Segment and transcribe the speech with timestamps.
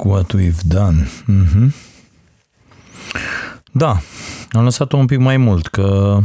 [0.00, 1.08] Look what we've done.
[1.26, 1.74] Mhm.
[3.72, 4.00] Da,
[4.52, 6.18] am lăsat-o un pic mai mult, că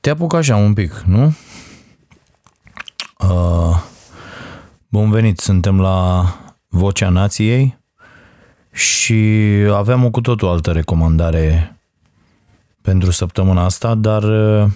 [0.00, 1.34] te apuc așa un pic, nu?
[3.18, 3.82] Uh,
[4.88, 6.26] bun venit, suntem la
[6.68, 7.78] Vocea Nației
[8.72, 9.14] și
[9.72, 11.78] aveam o cu totul altă recomandare
[12.82, 14.70] pentru săptămâna asta, dar uh,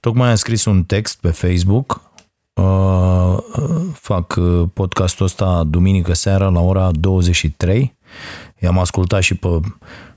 [0.00, 2.11] tocmai am scris un text pe Facebook
[2.54, 3.38] Uh,
[3.92, 7.96] fac uh, podcastul ăsta duminică seara la ora 23.
[8.58, 9.60] I-am ascultat și pe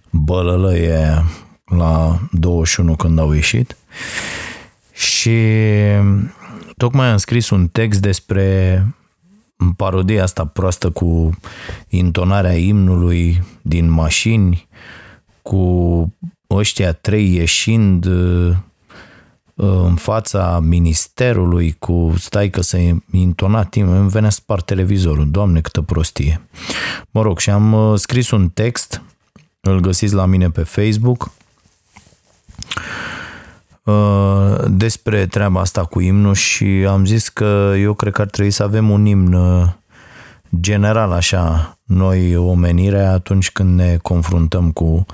[0.10, 1.24] bălălăie
[1.66, 3.78] la 21 când au ieșit.
[4.94, 5.38] Și
[6.78, 8.86] tocmai am scris un text despre
[9.76, 11.38] parodia asta proastă cu
[11.90, 14.68] intonarea imnului din mașini,
[15.42, 16.14] cu
[16.50, 18.56] ăștia trei ieșind uh,
[19.56, 22.78] în fața ministerului cu stai că să
[23.12, 26.48] intona timp, îmi venea spart televizorul, doamne câtă prostie.
[27.12, 29.02] Mă rog, și am uh, scris un text,
[29.60, 31.32] îl găsiți la mine pe Facebook,
[33.84, 38.52] uh, despre treaba asta cu imnul și am zis că eu cred că ar trebui
[38.52, 39.68] să avem un imn uh,
[40.60, 45.06] general așa, noi omenirea atunci când ne confruntăm cu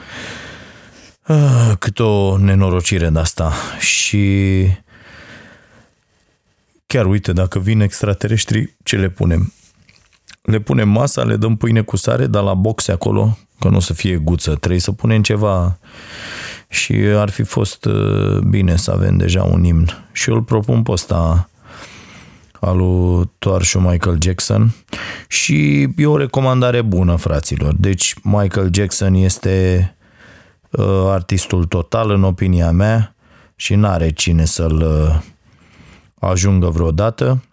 [1.32, 4.66] Ah, cât o nenorocire de asta și
[6.88, 9.54] chiar uite, dacă vin extraterestri, ce le punem?
[10.42, 13.80] Le punem masa, le dăm pâine cu sare, dar la boxe acolo, că nu o
[13.80, 15.80] să fie guță, trebuie să punem ceva
[16.68, 20.08] și ar fi fost uh, bine să avem deja un imn.
[20.12, 21.50] Și eu îl propun pe ăsta
[22.60, 24.74] al lui Toarșu Michael Jackson
[25.28, 27.74] și e o recomandare bună, fraților.
[27.74, 30.00] Deci Michael Jackson este uh,
[31.08, 33.16] artistul total în opinia mea
[33.56, 35.22] și n-are cine să-l uh,
[36.20, 37.44] ajungă vreodată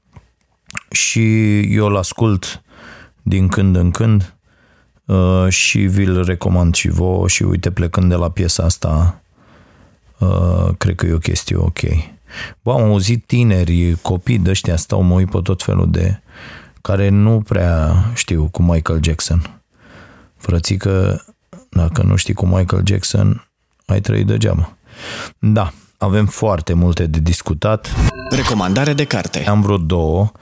[0.90, 2.62] și eu îl ascult
[3.22, 4.34] din când în când
[5.04, 9.22] uh, și vi-l recomand și vouă și uite plecând de la piesa asta
[10.18, 11.80] uh, cred că e o chestie ok.
[12.62, 16.20] Bă, am auzit tineri, copii de ăștia stau mă uit pe tot felul de
[16.80, 19.62] care nu prea știu cu Michael Jackson.
[20.36, 21.24] Frățică,
[21.70, 23.48] dacă nu știi cu Michael Jackson,
[23.86, 24.76] ai trăit degeaba.
[25.38, 27.94] Da, avem foarte multe de discutat.
[28.30, 29.44] Recomandare de carte.
[29.48, 30.32] Am vreo două,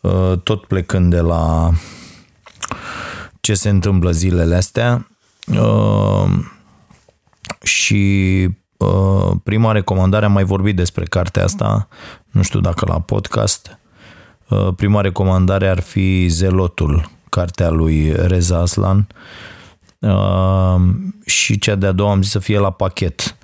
[0.00, 1.70] uh, tot plecând de la
[3.40, 5.08] ce se întâmplă zilele astea.
[5.46, 6.30] Uh,
[7.62, 11.88] Și uh, prima recomandare, am mai vorbit despre cartea asta,
[12.30, 13.78] nu știu dacă la podcast.
[14.76, 19.06] Prima recomandare ar fi Zelotul, cartea lui Reza Aslan.
[21.26, 23.36] Și cea de-a doua am zis să fie la pachet.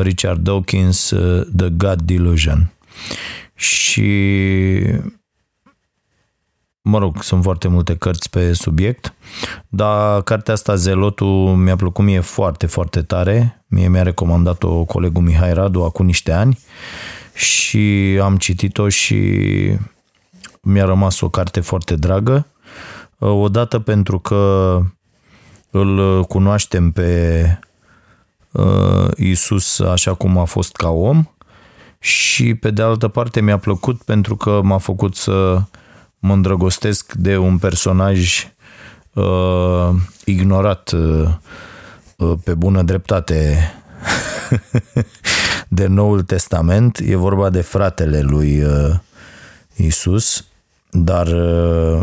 [0.00, 1.08] Richard Dawkins,
[1.56, 2.72] The God Delusion.
[3.54, 4.10] Și
[6.82, 9.14] mă rog, sunt foarte multe cărți pe subiect,
[9.68, 13.64] dar cartea asta, Zelotul, mi-a plăcut mie foarte, foarte tare.
[13.66, 16.58] Mie mi-a recomandat-o colegul Mihai Radu acum niște ani
[17.34, 19.38] și am citit-o și
[20.62, 22.46] mi-a rămas o carte foarte dragă.
[23.18, 24.80] Odată pentru că
[25.72, 27.58] îl cunoaștem pe
[29.16, 31.26] Isus așa cum a fost ca om
[31.98, 35.62] și pe de altă parte mi-a plăcut pentru că m-a făcut să
[36.18, 38.46] mă îndrăgostesc de un personaj
[39.12, 39.88] uh,
[40.24, 41.28] ignorat uh,
[42.16, 43.58] uh pe bună dreptate
[45.68, 46.98] de Noul Testament.
[46.98, 48.94] E vorba de fratele lui uh,
[49.76, 50.44] Isus,
[50.90, 52.00] dar uh,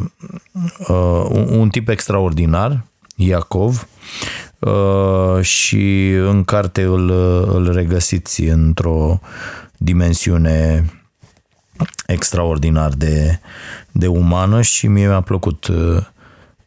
[0.87, 2.83] uh, un tip extraordinar,
[3.21, 3.87] Iacov,
[4.59, 7.09] uh, și în carte îl,
[7.53, 9.19] îl regăsiți într-o
[9.77, 10.85] dimensiune
[12.07, 13.39] extraordinar de,
[13.91, 15.97] de umană și mie mi-a plăcut uh,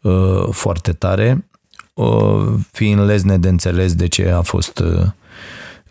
[0.00, 1.48] uh, foarte tare,
[1.94, 5.06] uh, fiind lezne de înțeles de ce a fost uh,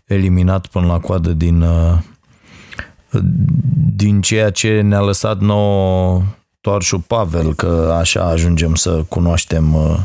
[0.06, 1.98] eliminat până la coadă din, uh,
[3.96, 6.24] din ceea ce ne-a lăsat nouă
[6.62, 9.98] Toarșu Pavel, că așa ajungem să cunoaștem uh,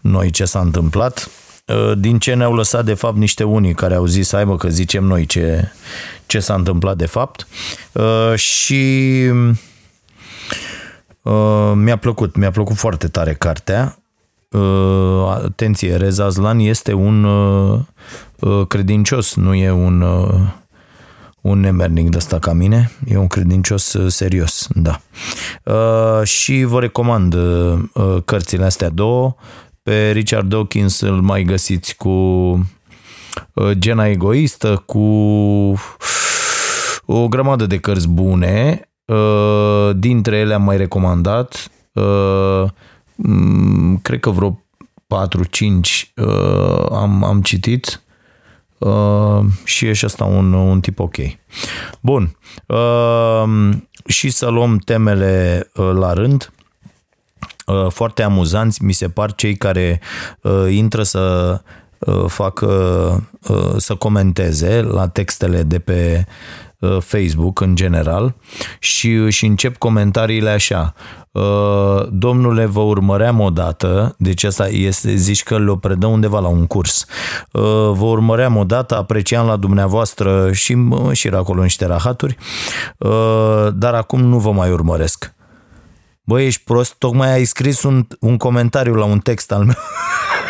[0.00, 1.30] noi ce s-a întâmplat.
[1.66, 4.68] Uh, din ce ne-au lăsat de fapt niște unii care au zis, hai mă că
[4.68, 5.72] zicem noi ce,
[6.26, 7.46] ce s-a întâmplat de fapt.
[8.34, 9.22] Și
[11.74, 13.98] mi-a plăcut, mi-a plăcut foarte tare cartea.
[15.44, 17.26] Atenție, Reza Zlan este un
[18.44, 20.34] Uh, credincios, nu e un, uh,
[21.44, 25.00] un nemernic de ăsta ca mine, e un credincios uh, serios, da.
[26.24, 27.36] Și vă recomand
[28.24, 29.34] cărțile astea două.
[29.82, 32.10] Pe Richard Dawkins îl mai găsiți cu
[33.72, 34.98] Gena Egoistă, cu
[37.06, 38.88] o grămadă de cărți bune.
[39.96, 41.70] Dintre ele am mai recomandat,
[44.02, 44.64] cred că vreo
[45.06, 46.14] 4-5
[46.90, 48.03] am, am citit
[48.78, 51.16] Uh, și e și asta un, un tip ok.
[52.00, 52.36] Bun.
[52.66, 53.70] Uh,
[54.06, 56.52] și să luăm temele uh, la rând.
[57.66, 60.00] Uh, foarte amuzanți mi se par cei care
[60.40, 61.60] uh, intră să
[61.98, 62.66] uh, facă,
[63.48, 66.34] uh, să comenteze la textele de pe uh,
[67.00, 68.34] Facebook în general
[68.78, 70.94] și, și încep comentariile așa.
[71.34, 76.66] Uh, domnule, vă urmăream odată, deci asta este, zici că le-o predă undeva la un
[76.66, 77.06] curs.
[77.52, 82.36] Uh, vă urmăream odată, apreciam la dumneavoastră și și acolo niște rahaturi,
[82.98, 85.34] uh, dar acum nu vă mai urmăresc.
[86.24, 89.76] Băi, ești prost, tocmai ai scris un, un comentariu la un text al meu.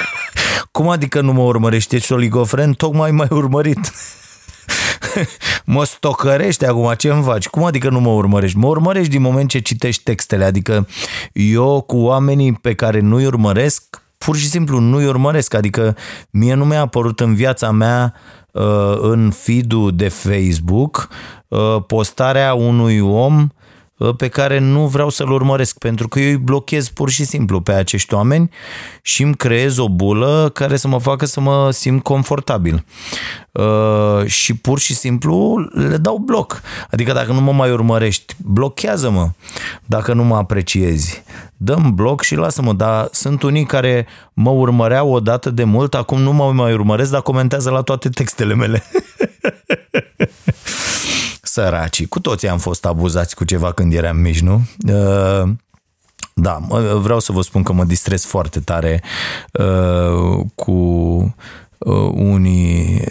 [0.72, 1.94] Cum adică nu mă urmărești?
[1.94, 2.72] Ești oligofren?
[2.72, 3.92] Tocmai m-ai urmărit.
[5.74, 7.48] mă stocărești acum, ce îmi faci?
[7.48, 8.58] Cum adică nu mă urmărești?
[8.58, 10.88] Mă urmărești din moment ce citești textele, adică
[11.32, 15.96] eu cu oamenii pe care nu-i urmăresc, pur și simplu nu-i urmăresc, adică
[16.30, 18.14] mie nu mi-a apărut în viața mea
[18.52, 21.08] uh, în feed de Facebook
[21.48, 23.63] uh, postarea unui om Uh,
[24.16, 27.72] pe care nu vreau să-l urmăresc, pentru că eu îi blochez pur și simplu pe
[27.72, 28.50] acești oameni
[29.02, 32.84] și îmi creez o bulă care să mă facă să mă simt confortabil.
[33.52, 36.60] Uh, și pur și simplu le dau bloc.
[36.90, 39.30] Adică dacă nu mă mai urmărești, blochează-mă
[39.84, 41.22] dacă nu mă apreciezi.
[41.56, 46.32] Dăm bloc și lasă-mă, dar sunt unii care mă urmăreau odată de mult, acum nu
[46.32, 48.82] mă mai urmăresc, dar comentează la toate textele mele.
[51.54, 52.06] săracii.
[52.06, 54.62] Cu toții am fost abuzați cu ceva când eram mici, nu?
[54.88, 55.48] Uh,
[56.34, 56.58] da,
[57.00, 59.02] vreau să vă spun că mă distrez foarte tare
[59.52, 60.72] uh, cu
[61.78, 63.02] uh, unii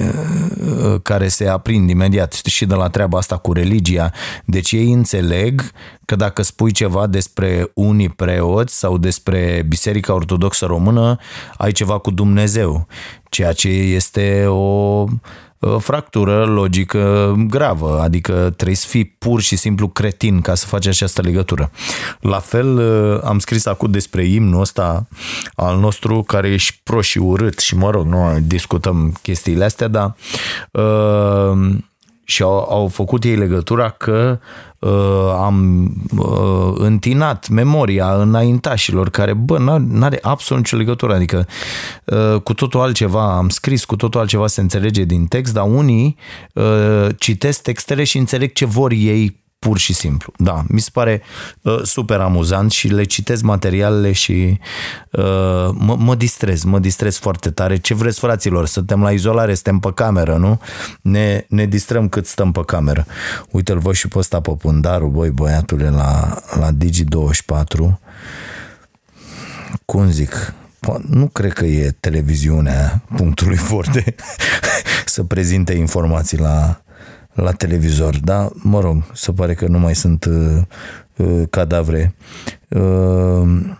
[1.01, 4.11] care se aprind imediat și de la treaba asta cu religia.
[4.45, 5.71] Deci ei înțeleg
[6.05, 11.17] că dacă spui ceva despre unii preoți sau despre Biserica Ortodoxă Română,
[11.57, 12.87] ai ceva cu Dumnezeu,
[13.29, 19.87] ceea ce este o Uh, fractură logică gravă, adică trebuie să fii pur și simplu
[19.87, 21.71] cretin ca să faci această legătură.
[22.19, 25.07] La fel uh, am scris acum despre imnul ăsta
[25.55, 29.87] al nostru care e și pro și urât și mă rog, nu discutăm chestiile astea,
[29.87, 30.15] dar
[30.71, 31.75] uh,
[32.23, 34.39] și au, au făcut ei legătura că
[34.79, 34.89] uh,
[35.37, 35.87] am
[36.17, 41.47] uh, întinat memoria înaintașilor care, bă, n-are absolut nicio legătură, adică
[42.03, 46.17] uh, cu totul altceva am scris, cu totul altceva se înțelege din text, dar unii
[46.53, 50.33] uh, citesc textele și înțeleg ce vor ei pur și simplu.
[50.37, 51.21] Da, mi se pare
[51.61, 54.59] uh, super amuzant și le citesc materialele și
[55.11, 57.77] uh, mă, mă distrez, mă distrez foarte tare.
[57.77, 58.65] Ce vreți, fraților?
[58.65, 60.59] Suntem la izolare, suntem pe cameră, nu?
[61.01, 63.05] Ne, ne distrăm cât stăm pe cameră.
[63.51, 67.97] Uite-l văd și pe ăsta pe Pundaru, băi, băiatule, la, la Digi24.
[69.85, 70.53] Cum zic,
[71.09, 74.15] nu cred că e televiziunea punctului forte
[75.05, 76.82] să prezinte informații la,
[77.33, 78.49] la televizor, da?
[78.53, 80.61] Mă rog, se pare că nu mai sunt uh,
[81.17, 82.15] uh, cadavre.
[82.69, 83.71] Uh,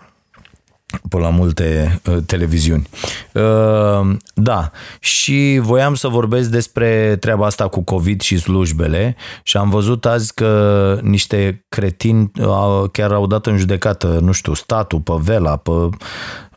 [1.10, 2.88] pe la multe uh, televiziuni.
[3.33, 9.69] Uh, da, și voiam să vorbesc despre treaba asta cu COVID și slujbele și am
[9.69, 15.13] văzut azi că niște cretini uh, chiar au dat în judecată, nu știu, statul pe
[15.17, 15.72] Vela, pe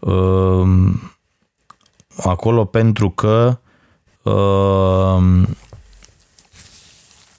[0.00, 0.68] uh,
[2.16, 3.58] acolo pentru că
[4.22, 5.42] uh,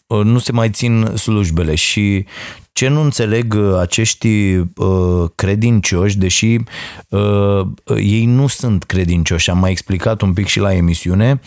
[0.08, 2.26] nu se mai țin slujbele și
[2.78, 6.58] ce nu înțeleg uh, acești uh, credincioși, deși
[7.10, 11.40] uh, ei nu sunt credincioși, am mai explicat un pic și la emisiune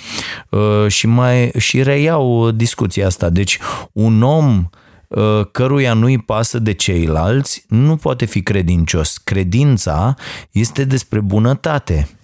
[0.49, 3.29] uh, și mai și reiau discuția asta.
[3.29, 3.59] Deci
[3.93, 4.71] un om
[5.09, 9.19] uh, căruia nu-i pasă de ceilalți, nu poate fi credincios.
[9.19, 10.15] Credința
[10.51, 12.20] este despre bunătate.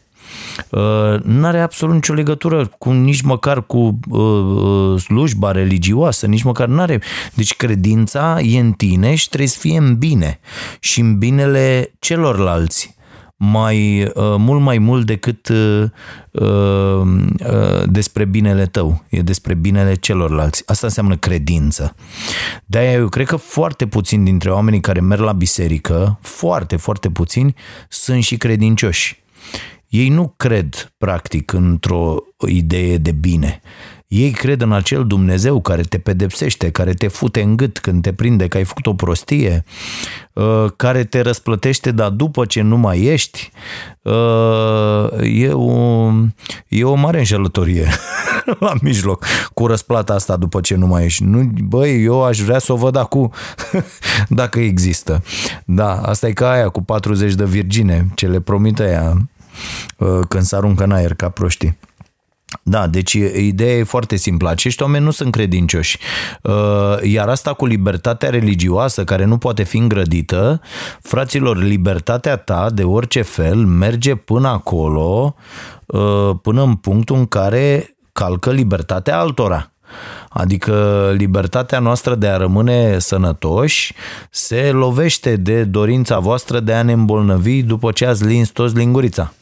[0.70, 6.68] Uh, n-are absolut nicio legătură cu nici măcar cu uh, uh, slujba religioasă, nici măcar
[6.68, 7.02] n-are.
[7.34, 10.40] Deci credința e în tine și trebuie să fie în bine
[10.80, 12.96] și în binele celorlalți
[13.36, 15.84] mai, uh, mult mai mult decât uh,
[16.30, 20.62] uh, despre binele tău, e despre binele celorlalți.
[20.66, 21.94] Asta înseamnă credință.
[22.64, 27.54] De-aia eu cred că foarte puțini dintre oamenii care merg la biserică, foarte, foarte puțini,
[27.88, 29.24] sunt și credincioși.
[29.96, 33.60] Ei nu cred, practic, într-o idee de bine.
[34.06, 38.12] Ei cred în acel Dumnezeu care te pedepsește, care te fute în gât când te
[38.12, 39.64] prinde că ai făcut o prostie,
[40.32, 43.50] uh, care te răsplătește, dar după ce nu mai ești,
[44.02, 46.10] uh, e o,
[46.68, 47.88] e o mare înșelătorie
[48.60, 49.24] la mijloc
[49.54, 51.24] cu răsplata asta după ce nu mai ești.
[51.24, 53.32] Nu, băi, eu aș vrea să o văd acum
[54.28, 55.22] dacă există.
[55.64, 59.35] Da, asta e ca aia cu 40 de virgine, ce le promite aia Uh,
[60.28, 61.78] când se aruncă în aer ca proștii.
[62.62, 64.48] Da, deci ideea e foarte simplă.
[64.48, 65.98] Acești oameni nu sunt credincioși.
[66.42, 66.52] Uh,
[67.02, 70.60] iar asta cu libertatea religioasă, care nu poate fi îngrădită,
[71.02, 75.34] fraților, libertatea ta, de orice fel, merge până acolo,
[75.86, 79.70] uh, până în punctul în care calcă libertatea altora.
[80.28, 83.94] Adică libertatea noastră de a rămâne sănătoși
[84.30, 89.32] se lovește de dorința voastră de a ne îmbolnăvi după ce ați lins toți lingurița.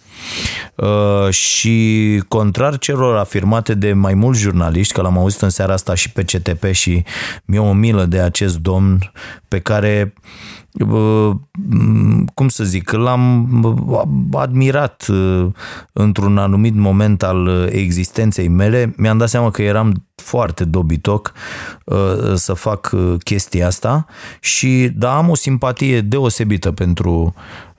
[0.75, 5.95] Uh, și contrar celor afirmate de mai mulți jurnaliști, că l-am auzit în seara asta
[5.95, 7.05] și pe CTP și
[7.45, 9.13] mi-e o milă de acest domn
[9.49, 10.15] pe care
[10.73, 11.31] uh,
[12.35, 13.49] cum să zic, l-am
[14.33, 15.47] admirat uh,
[15.93, 18.95] într-un anumit moment al existenței mele.
[18.97, 21.33] Mi-am dat seama că eram foarte dobitoc
[22.35, 24.07] să fac chestia asta
[24.41, 27.74] și da, am o simpatie deosebită pentru Uh,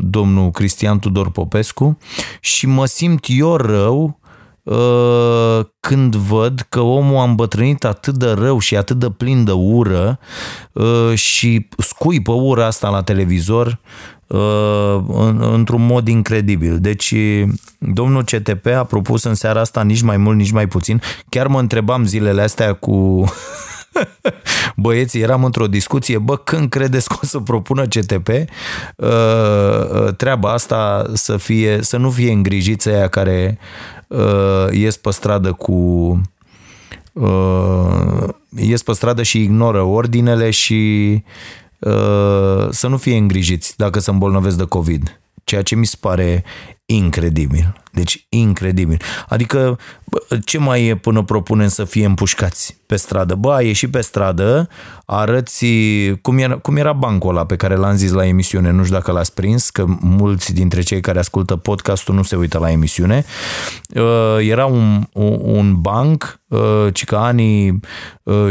[0.00, 1.98] domnul Cristian Tudor Popescu
[2.40, 4.18] și mă simt eu rău
[4.62, 9.52] uh, când văd că omul a îmbătrânit atât de rău și atât de plin de
[9.52, 10.18] ură
[10.72, 13.80] uh, și scuipă ura asta la televizor
[15.38, 16.78] într-un mod incredibil.
[16.78, 17.14] Deci,
[17.78, 21.00] domnul CTP a propus în seara asta nici mai mult, nici mai puțin.
[21.28, 23.24] Chiar mă întrebam zilele astea cu
[24.76, 28.36] băieții, eram într-o discuție, bă, când credeți că o să propună CTP uh,
[28.96, 33.58] uh, treaba asta să, fie, să nu fie îngrijiți aia care
[34.06, 36.20] uh, ies pe stradă cu
[38.56, 41.22] ies pe stradă și ignoră ordinele și
[42.70, 45.20] să nu fie îngrijiți dacă se îmbolnăvesc de COVID.
[45.44, 46.44] Ceea ce mi se pare
[46.90, 47.72] incredibil.
[47.92, 49.00] Deci incredibil.
[49.28, 49.78] Adică
[50.44, 53.34] ce mai e până propunem să fie împușcați pe stradă?
[53.34, 54.68] Bă, a ieșit pe stradă,
[55.04, 55.66] arăți
[56.22, 59.12] cum era, cum era bancul ăla pe care l-am zis la emisiune, nu știu dacă
[59.12, 63.24] l-ați prins, că mulți dintre cei care ascultă podcastul nu se uită la emisiune.
[63.94, 65.06] Uh, era un,
[65.42, 67.80] un banc, uh, ci că anii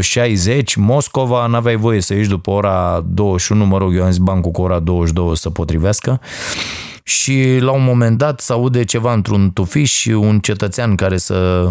[0.00, 4.18] 60, uh, Moscova, n-aveai voie să ieși după ora 21, mă rog, eu am zis
[4.18, 6.20] bancul cu ora 22 să potrivească
[7.08, 11.68] și la un moment dat se aude ceva într-un tufiș, un cetățean care să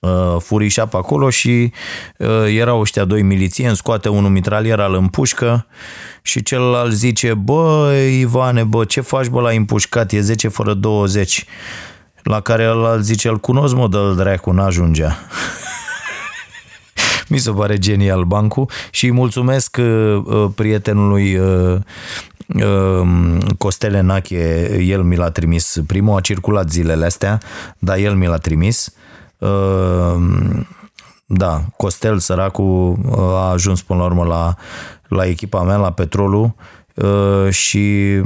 [0.00, 1.72] uh, furișa pe acolo și
[2.18, 5.66] uh, erau ăștia doi milițieni, scoate unul mitralier, al împușcă
[6.22, 11.44] și celălalt zice, bă, Ivane, bă, ce faci, bă, la împușcat, e 10 fără 20.
[12.22, 15.18] La care ălalt zice, îl cunosc, mă, dă dracu, n-ajungea.
[17.34, 21.76] Mi se pare genial bancul și îi mulțumesc uh, uh prietenului uh,
[22.46, 27.40] Ehm, Costele Nache, el mi l-a trimis primul, a circulat zilele astea,
[27.78, 28.94] dar el mi l-a trimis.
[29.38, 30.66] Ehm,
[31.26, 34.54] da, Costel, săracul, a ajuns până la urmă la,
[35.08, 36.54] la echipa mea, la Petrolul,
[36.94, 38.20] ehm, și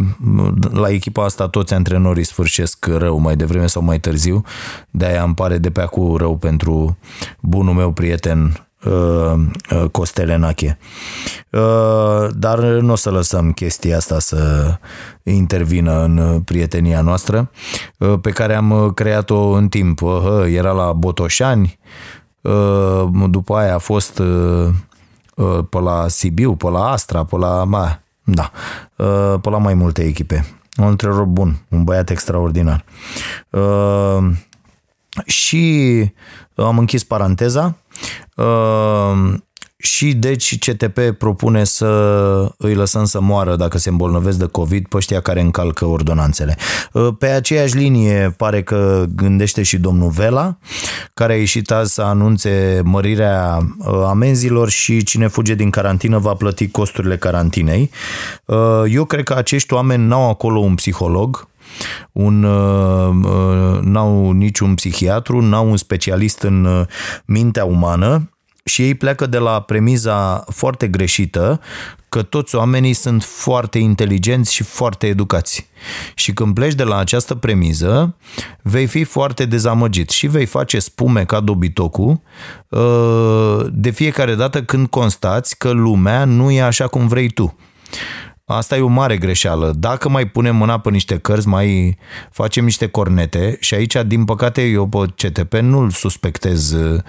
[0.73, 4.45] la echipa asta toți antrenorii sfârșesc rău mai devreme sau mai târziu,
[4.91, 6.99] de-aia îmi pare de pe acum rău pentru
[7.41, 8.68] bunul meu prieten
[9.91, 10.79] Costele Nache.
[11.51, 14.75] Uh, dar nu o să lăsăm chestia asta să
[15.23, 17.51] intervină în prietenia noastră,
[17.99, 20.01] uh, pe care am creat-o în timp.
[20.01, 21.79] Uh, era la Botoșani,
[23.31, 24.23] după aia a fost
[25.71, 27.65] pe la Sibiu, pe la Astra, pe la...
[27.65, 28.51] Ma, da,
[29.41, 30.47] pe la mai multe echipe.
[30.77, 32.85] Un antrenor bun, un băiat extraordinar.
[35.27, 36.05] Și
[36.55, 37.77] am închis paranteza
[39.81, 44.97] și deci CTP propune să îi lăsăm să moară dacă se îmbolnăvesc de COVID pe
[44.97, 46.57] ăștia care încalcă ordonanțele.
[47.19, 50.59] Pe aceeași linie pare că gândește și domnul Vela,
[51.15, 56.35] care a ieșit azi să anunțe mărirea uh, amenzilor și cine fuge din carantină va
[56.35, 57.91] plăti costurile carantinei.
[58.45, 61.49] Uh, eu cred că acești oameni n-au acolo un psiholog,
[62.13, 66.87] un, uh, n-au niciun psihiatru, n-au un specialist în
[67.25, 68.29] mintea umană,
[68.69, 71.61] și ei pleacă de la premiza foarte greșită
[72.09, 75.69] că toți oamenii sunt foarte inteligenți și foarte educați.
[76.15, 78.17] Și când pleci de la această premiză,
[78.63, 82.21] vei fi foarte dezamăgit și vei face spume ca dobitocul
[82.69, 87.57] uh, de fiecare dată când constați că lumea nu e așa cum vrei tu.
[88.51, 89.73] Asta e o mare greșeală.
[89.77, 91.99] Dacă mai punem mâna pe niște cărți, mai
[92.31, 97.01] facem niște cornete și aici, din păcate, eu pe CTP nu-l suspectez uh,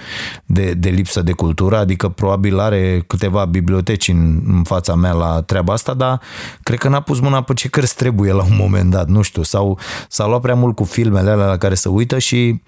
[0.46, 5.42] de, de lipsă de cultură, adică probabil are câteva biblioteci în, în fața mea la
[5.42, 6.22] treaba asta, dar
[6.64, 9.44] cred că n-a pus mâna pe ce cărți trebuie la un moment dat, nu știu,
[9.44, 12.62] sau s-a luat prea mult cu filmele alea la care se uită și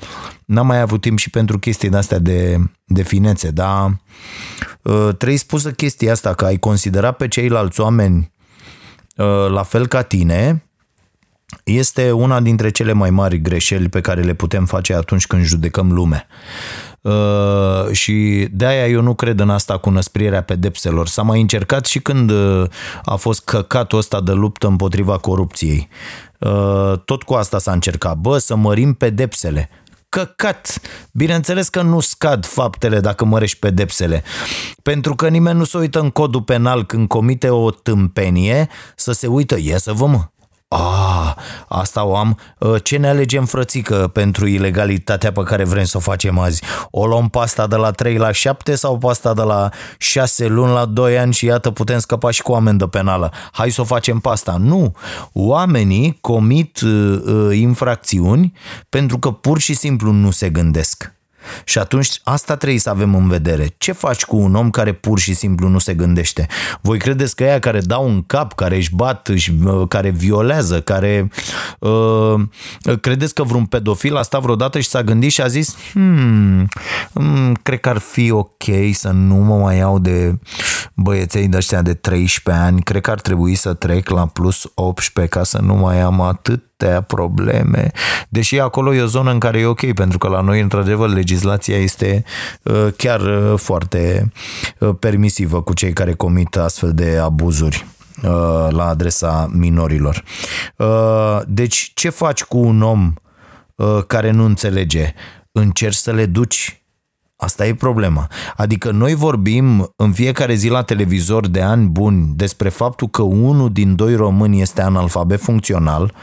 [0.46, 4.02] n-am mai avut timp și pentru chestii de-astea de, de finețe, dar
[4.82, 8.40] uh, trebuie spusă chestia asta, că ai considerat pe ceilalți oameni Uh,
[9.50, 10.66] la fel ca tine,
[11.64, 15.92] este una dintre cele mai mari greșeli pe care le putem face atunci când judecăm
[15.92, 16.28] lumea.
[17.02, 21.08] Uh, și de aia eu nu cred în asta cu năsprirea pedepselor.
[21.08, 22.64] S-a mai încercat și când uh,
[23.04, 25.88] a fost căcatul ăsta de luptă împotriva corupției.
[26.40, 28.18] Uh, tot cu asta s-a încercat.
[28.18, 29.70] Bă, să mărim pedepsele
[30.12, 30.80] căcat.
[31.12, 34.24] Bineînțeles că nu scad faptele dacă mărești pedepsele.
[34.84, 39.28] Pentru că nimeni nu se uită în codul penal când comite o tâmpenie să se
[39.28, 40.30] uită, ia să vă mă,
[40.74, 41.36] Ah,
[41.68, 42.38] asta o am.
[42.62, 46.64] Ă, ce ne alegem, frățică, pentru ilegalitatea pe care vrem să o facem azi?
[46.92, 50.86] O luăm pasta de la 3 la 7 sau pasta de la 6 luni la
[50.86, 53.32] 2 ani și iată putem scăpa și cu amendă penală?
[53.52, 54.58] Hai să o facem pasta.
[54.60, 54.96] Nu.
[55.34, 58.54] Oamenii comit uh, infracțiuni
[58.90, 61.14] pentru că pur și simplu nu se gândesc.
[61.64, 63.74] Și atunci asta trebuie să avem în vedere.
[63.78, 66.48] Ce faci cu un om care pur și simplu nu se gândește?
[66.82, 70.82] Voi credeți că ea care dau un cap, care își bat, își, uh, care violează,
[70.82, 71.32] care...
[71.80, 72.34] Uh,
[73.02, 76.68] credeți că vreun pedofil a stat vreodată și s-a gândit și a zis hmm,
[77.14, 80.40] hmm, cred că ar fi ok să nu mă mai iau de
[80.94, 85.36] băieței de ăștia de 13 ani, cred că ar trebui să trec la plus 18
[85.36, 87.92] ca să nu mai am atât atâtea probleme,
[88.30, 91.78] deși acolo e o zonă în care e ok, pentru că la noi, într-adevăr, legislația
[91.78, 92.24] este
[92.64, 94.32] uh, chiar uh, foarte
[94.80, 97.86] uh, permisivă cu cei care comit astfel de abuzuri
[98.70, 100.24] la adresa minorilor.
[101.48, 103.14] Deci, ce faci cu un om
[104.08, 105.14] care nu înțelege?
[105.52, 106.82] Încerci să le duci
[107.36, 108.28] Asta e problema.
[108.56, 113.72] Adică noi vorbim în fiecare zi la televizor de ani buni despre faptul că unul
[113.72, 116.14] din doi români este analfabet funcțional,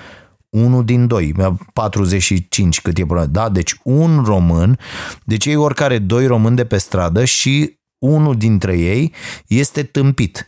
[0.49, 1.35] unul din doi,
[1.73, 3.27] 45 cât e problema.
[3.27, 3.49] Da?
[3.49, 4.79] Deci un român,
[5.25, 9.13] deci ei oricare doi români de pe stradă și unul dintre ei
[9.47, 10.47] este tâmpit.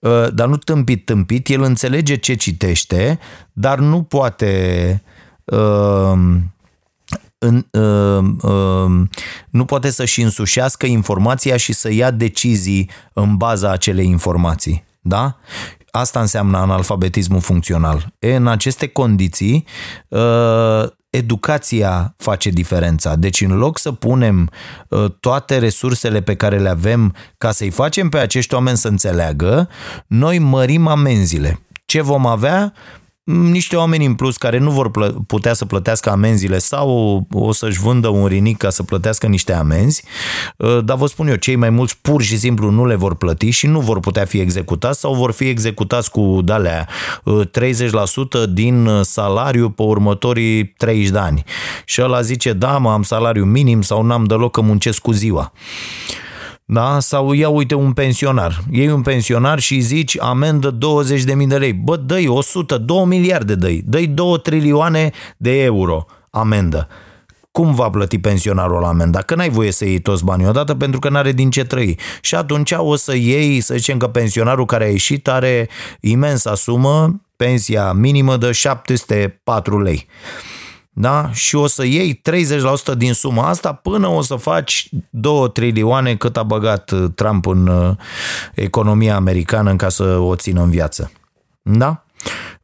[0.00, 3.18] Uh, dar nu tâmpit, tâmpit, el înțelege ce citește,
[3.52, 5.02] dar nu poate
[5.44, 6.12] uh,
[7.38, 9.08] în, uh, uh,
[9.50, 14.84] nu poate să-și însușească informația și să ia decizii în baza acelei informații.
[15.00, 15.38] Da?
[15.96, 18.06] Asta înseamnă analfabetismul funcțional.
[18.18, 19.64] E, în aceste condiții,
[20.12, 23.16] ă, educația face diferența.
[23.16, 24.50] Deci în loc să punem
[24.90, 29.68] ă, toate resursele pe care le avem ca să-i facem pe acești oameni să înțeleagă,
[30.06, 31.60] noi mărim amenziile.
[31.84, 32.72] Ce vom avea?
[33.26, 34.90] Niște oameni în plus care nu vor
[35.26, 40.02] putea să plătească amenziile sau o să-și vândă un rinic ca să plătească niște amenzi,
[40.56, 43.50] uh, dar vă spun eu, cei mai mulți pur și simplu nu le vor plăti
[43.50, 48.88] și nu vor putea fi executați sau vor fi executați cu dalea 30% uh, din
[49.02, 51.44] salariu pe următorii 30 de ani.
[51.84, 55.52] Și ăla zice, da, mă, am salariu minim sau n-am deloc că muncesc cu ziua.
[56.68, 57.00] Da?
[57.00, 58.64] Sau ia uite un pensionar.
[58.70, 60.78] Iei un pensionar și zici amendă
[61.38, 61.72] 20.000 de lei.
[61.72, 63.82] Bă, dă 100, 2 miliarde dă-i.
[63.84, 66.88] Dă-i 2 trilioane de euro amendă.
[67.50, 69.22] cum va plăti pensionarul la amenda?
[69.22, 71.98] Că n-ai voie să iei toți banii odată pentru că n-are din ce trăi.
[72.20, 75.68] Și atunci o să iei, să zicem că pensionarul care a ieșit are
[76.00, 80.06] imensa sumă, pensia minimă de 704 lei.
[80.98, 81.30] Da?
[81.32, 82.20] Și o să iei
[82.92, 87.46] 30% din suma asta până o să faci 2 trilioane cât a băgat uh, Trump
[87.46, 87.96] în uh,
[88.54, 91.12] economia americană ca să o țină în viață.
[91.62, 92.04] Da?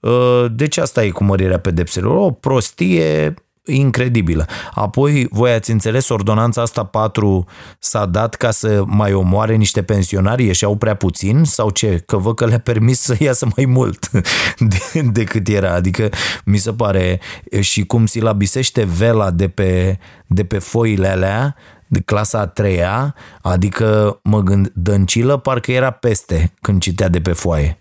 [0.01, 2.17] Uh, deci asta e cu mărirea pedepselor.
[2.17, 3.35] O prostie
[3.67, 4.47] incredibilă.
[4.75, 7.47] Apoi, voi ați înțeles, ordonanța asta 4
[7.79, 12.03] s-a dat ca să mai omoare niște pensionari, ieșeau prea puțin sau ce?
[12.07, 14.11] Că văd că le-a permis să iasă mai mult
[14.71, 15.75] de, decât era.
[15.75, 16.09] Adică
[16.45, 17.21] mi se pare
[17.61, 24.19] și cum silabisește vela de pe, de pe foile alea, de clasa a treia, adică
[24.23, 27.77] mă gând, Dăncilă parcă era peste când citea de pe foaie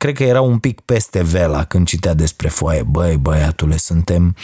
[0.00, 2.82] cred că era un pic peste vela când citea despre foaie.
[2.82, 4.34] Băi, băiatule, suntem...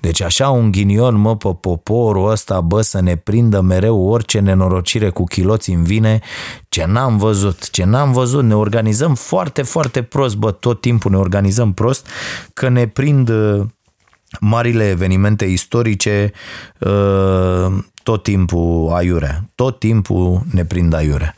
[0.00, 5.08] Deci așa un ghinion, mă, pe poporul ăsta, bă, să ne prindă mereu orice nenorocire
[5.08, 6.20] cu chiloți în vine,
[6.68, 11.16] ce n-am văzut, ce n-am văzut, ne organizăm foarte, foarte prost, bă, tot timpul ne
[11.16, 12.06] organizăm prost,
[12.54, 13.30] că ne prind
[14.40, 16.32] marile evenimente istorice
[16.78, 17.66] uh,
[18.02, 19.50] tot timpul aiurea.
[19.54, 21.34] Tot timpul ne prind aiurea.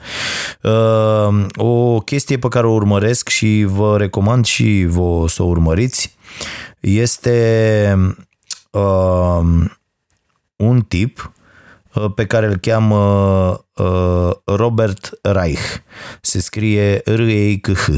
[0.62, 6.16] Uh, o chestie pe care o urmăresc și vă recomand și vă să o urmăriți
[6.80, 8.16] este
[8.70, 9.64] uh,
[10.56, 11.32] un tip
[12.14, 13.66] pe care îl cheamă
[14.44, 15.76] Robert Reich.
[16.20, 17.88] Se scrie r e k h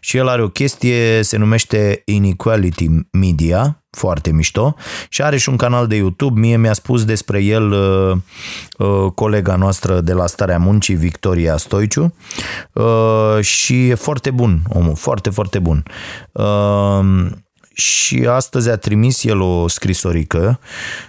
[0.00, 4.74] Și el are o chestie, se numește Inequality Media, foarte mișto
[5.08, 6.40] și are și un canal de YouTube.
[6.40, 8.16] Mie mi-a spus despre el uh,
[8.78, 12.14] uh, colega noastră de la Starea Muncii, Victoria Stoiciu
[12.72, 15.82] uh, și e foarte bun, omul, foarte, foarte bun.
[16.32, 17.26] Uh,
[17.74, 20.60] și astăzi a trimis el o scrisorică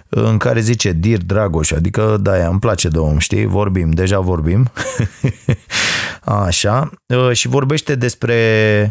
[0.08, 4.70] în care zice Dir Dragoș, adică da, îmi place de om, știi, vorbim, deja vorbim,
[6.46, 8.34] așa, uh, și vorbește despre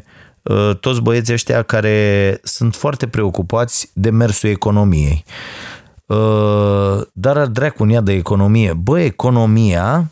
[0.05, 0.14] Uh,
[0.79, 5.23] toți băieții ăștia care sunt foarte preocupați de mersul economiei.
[6.05, 8.73] Uh, dar dracu în ea de economie.
[8.73, 10.11] Bă, economia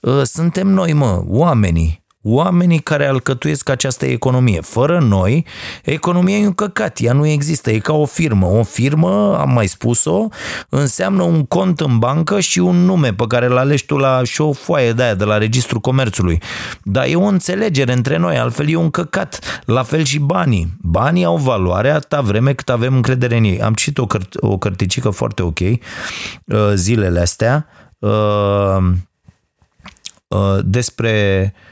[0.00, 4.60] uh, suntem noi, mă, oamenii oamenii care alcătuiesc această economie.
[4.60, 5.46] Fără noi,
[5.84, 8.46] economia e un căcat, ea nu există, e ca o firmă.
[8.46, 10.26] O firmă, am mai spus-o,
[10.68, 14.40] înseamnă un cont în bancă și un nume pe care îl alegi tu la și
[14.40, 16.42] o foaie de aia de la Registrul Comerțului.
[16.82, 19.62] Dar e o înțelegere între noi, altfel e un căcat.
[19.64, 20.76] La fel și banii.
[20.80, 23.62] Banii au valoare atâta vreme cât avem încredere în ei.
[23.62, 25.78] Am citit o, cărt- o cărticică foarte ok uh,
[26.74, 27.66] zilele astea
[27.98, 28.78] uh,
[30.28, 31.66] uh, despre Uh,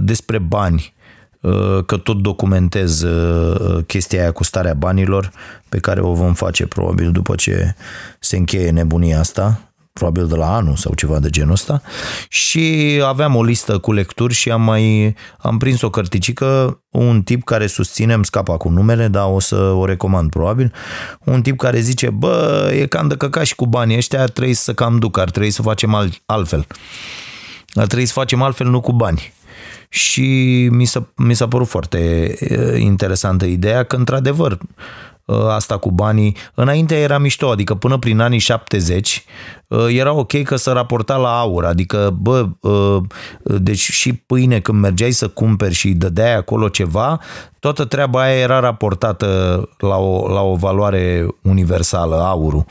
[0.00, 0.94] despre bani,
[1.40, 5.32] uh, că tot documentez uh, chestia aia cu starea banilor,
[5.68, 7.74] pe care o vom face probabil după ce
[8.20, 11.82] se încheie nebunia asta, probabil de la anul sau ceva de genul ăsta
[12.28, 17.44] și aveam o listă cu lecturi și am mai am prins o cărticică, un tip
[17.44, 20.72] care susține, îmi scapa cu numele, dar o să o recomand probabil,
[21.24, 24.74] un tip care zice, bă, e cam de căca și cu banii ăștia, trebuie să
[24.74, 26.66] cam duc, ar trebui să facem altfel.
[27.74, 29.32] Ar trebui să facem altfel, nu cu bani
[29.92, 32.34] și mi s-a, mi s-a părut foarte
[32.78, 34.58] interesantă ideea că, într-adevăr,
[35.48, 39.24] asta cu banii, înainte era mișto, adică până prin anii 70
[39.88, 42.48] era ok că să raporta la aur, adică, bă,
[43.42, 47.20] deci și pâine când mergeai să cumperi și dădeai acolo ceva,
[47.58, 52.64] toată treaba aia era raportată la o, la o valoare universală, aurul.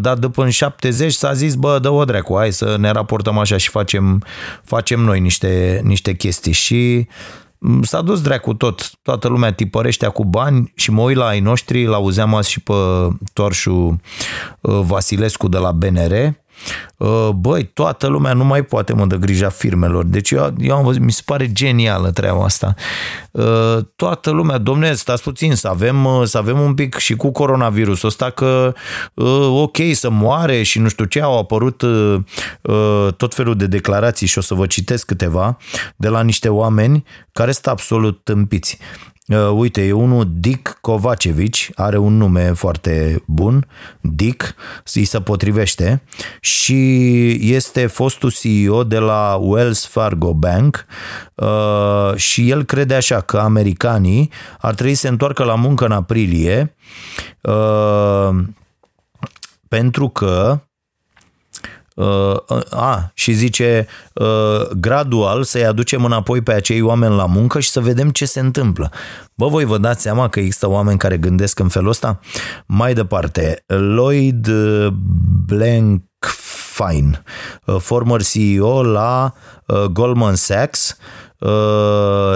[0.00, 3.68] Dar după în 70 s-a zis, bă, dă-o dreacu, hai să ne raportăm așa și
[3.68, 4.22] facem,
[4.64, 7.06] facem noi niște, niște chestii și
[7.82, 8.90] s-a dus dracu tot.
[9.02, 12.72] Toată lumea tipărește cu bani și mă uit la ai noștri, l-auzeam azi și pe
[13.32, 14.00] Torșu
[14.60, 16.47] uh, Vasilescu de la BNR, Uh,
[17.34, 20.04] băi, toată lumea nu mai poate mă de grija firmelor.
[20.04, 22.74] Deci eu, eu am văzut, mi se pare genială treaba asta.
[23.30, 27.30] Uh, toată lumea, domne, stați puțin, să avem, uh, să avem un pic și cu
[27.30, 28.74] coronavirusul ăsta că
[29.48, 31.84] ok, să moare și nu știu ce, au apărut
[33.16, 35.56] tot felul de declarații și o să vă citesc câteva
[35.96, 38.78] de la niște oameni care sunt absolut tâmpiți.
[39.28, 43.66] Uh, uite, e unul Dick Kovacevic, are un nume foarte bun,
[44.00, 44.54] Dick,
[44.94, 46.02] îi se potrivește
[46.40, 50.84] și este fostul CEO de la Wells Fargo Bank
[51.34, 55.92] uh, și el crede așa că americanii ar trebui să se întoarcă la muncă în
[55.92, 56.74] aprilie
[57.40, 58.28] uh,
[59.68, 60.67] pentru că Uh,
[62.70, 67.80] a, și zice uh, gradual să-i aducem înapoi pe acei oameni la muncă și să
[67.80, 68.90] vedem ce se întâmplă.
[69.34, 72.20] Bă, voi vă dați seama că există oameni care gândesc în felul ăsta?
[72.66, 74.48] Mai departe, Lloyd
[75.46, 76.02] Blank
[76.74, 77.22] Fine,
[77.78, 79.34] former CEO la
[79.90, 80.96] Goldman Sachs,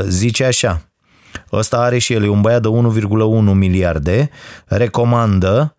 [0.07, 0.81] zice așa,
[1.53, 4.31] ăsta are și el, e un băiat de 1,1 miliarde,
[4.67, 5.77] recomandă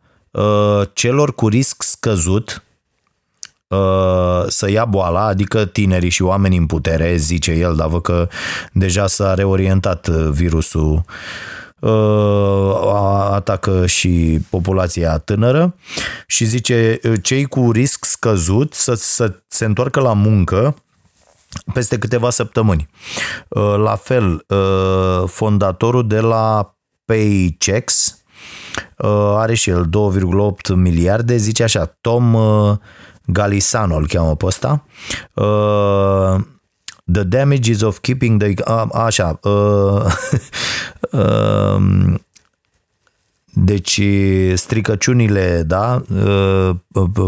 [0.94, 2.63] celor cu risc scăzut, Uh,
[4.48, 8.28] să ia boala, adică tinerii și oamenii în putere, zice el, dar văd că
[8.72, 11.04] deja s-a reorientat uh, virusul
[11.80, 11.92] uh,
[13.32, 15.76] atacă și populația tânără
[16.28, 20.76] și zice cei cu risc scăzut să, să se întoarcă la muncă
[21.74, 22.90] peste câteva săptămâni.
[23.78, 24.46] La fel,
[25.26, 28.24] fondatorul de la Paychecks
[29.36, 29.90] are și el
[30.70, 32.36] 2,8 miliarde, zice așa, Tom
[33.26, 34.86] Galisano îl cheamă pe ăsta.
[35.34, 36.36] Uh,
[37.12, 38.54] the damages of keeping the...
[38.68, 39.40] Uh, așa.
[39.42, 40.06] Uh,
[41.12, 42.16] uh,
[43.56, 44.02] deci
[44.54, 46.70] stricăciunile da, uh,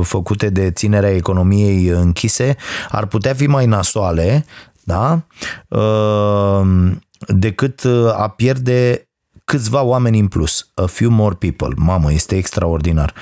[0.04, 2.56] făcute de ținerea economiei închise
[2.90, 4.46] ar putea fi mai nasoale
[4.84, 5.26] da,
[5.68, 6.92] uh,
[7.28, 7.82] decât
[8.14, 9.10] a pierde
[9.44, 10.72] câțiva oameni în plus.
[10.74, 11.74] A few more people.
[11.78, 13.14] Mamă, este extraordinar.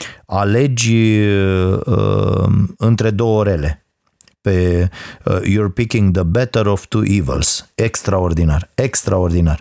[0.00, 3.86] Uh, alegi uh, între două orele
[4.40, 4.88] pe
[5.24, 7.70] uh, You're picking the better of two evils.
[7.74, 9.60] Extraordinar, extraordinar.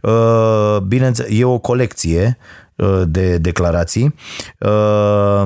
[0.00, 2.38] Uh, bineînțeles, e o colecție
[2.76, 4.14] uh, de declarații.
[4.58, 5.42] Uh,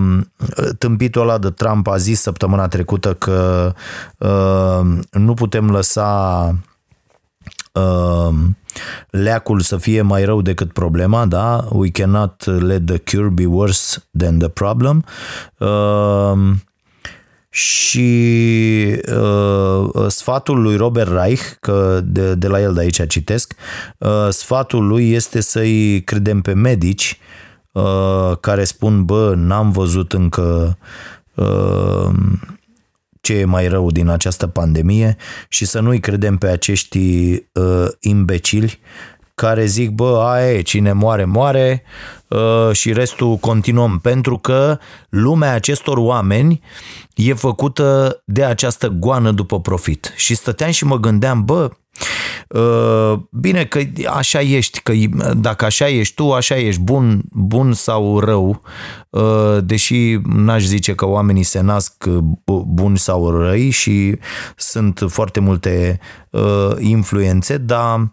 [0.78, 3.72] tâmpitul ăla de Trump a zis săptămâna trecută că
[4.18, 6.54] uh, nu putem lăsa
[9.10, 11.64] leacul să fie mai rău decât problema, da?
[11.70, 15.04] We cannot let the cure be worse than the problem.
[15.58, 16.56] Uh,
[17.50, 18.10] și
[19.16, 23.54] uh, sfatul lui Robert Reich, că de, de la el de aici citesc,
[23.98, 27.18] uh, sfatul lui este să-i credem pe medici
[27.72, 30.78] uh, care spun, bă, n-am văzut încă
[31.34, 32.10] uh,
[33.20, 35.16] ce e mai rău din această pandemie
[35.48, 36.98] și să nu-i credem pe acești
[37.52, 38.80] uh, imbecili
[39.34, 41.82] care zic, bă, aia e, cine moare, moare.
[41.84, 42.17] uh,
[42.72, 43.98] și restul continuăm.
[43.98, 46.60] Pentru că lumea acestor oameni
[47.14, 50.12] e făcută de această goană după profit.
[50.16, 51.70] Și stăteam și mă gândeam, bă,
[52.48, 54.92] Uh, bine că așa ești, că
[55.36, 58.62] dacă așa ești tu, așa ești, bun, bun sau rău,
[59.10, 62.04] uh, deși n-aș zice că oamenii se nasc
[62.66, 64.18] buni sau răi și
[64.56, 68.12] sunt foarte multe uh, influențe, dar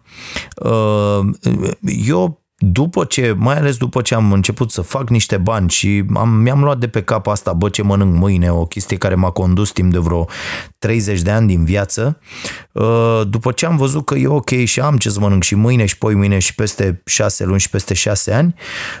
[2.06, 6.28] eu după ce, mai ales după ce am început să fac niște bani și am,
[6.28, 9.70] mi-am luat de pe cap asta, bă, ce mănânc mâine, o chestie care m-a condus
[9.70, 10.26] timp de vreo
[10.78, 12.18] 30 de ani din viață,
[12.72, 15.86] uh, după ce am văzut că e ok și am ce să mănânc și mâine
[15.86, 18.54] și poi mâine și peste 6 luni și peste 6 ani,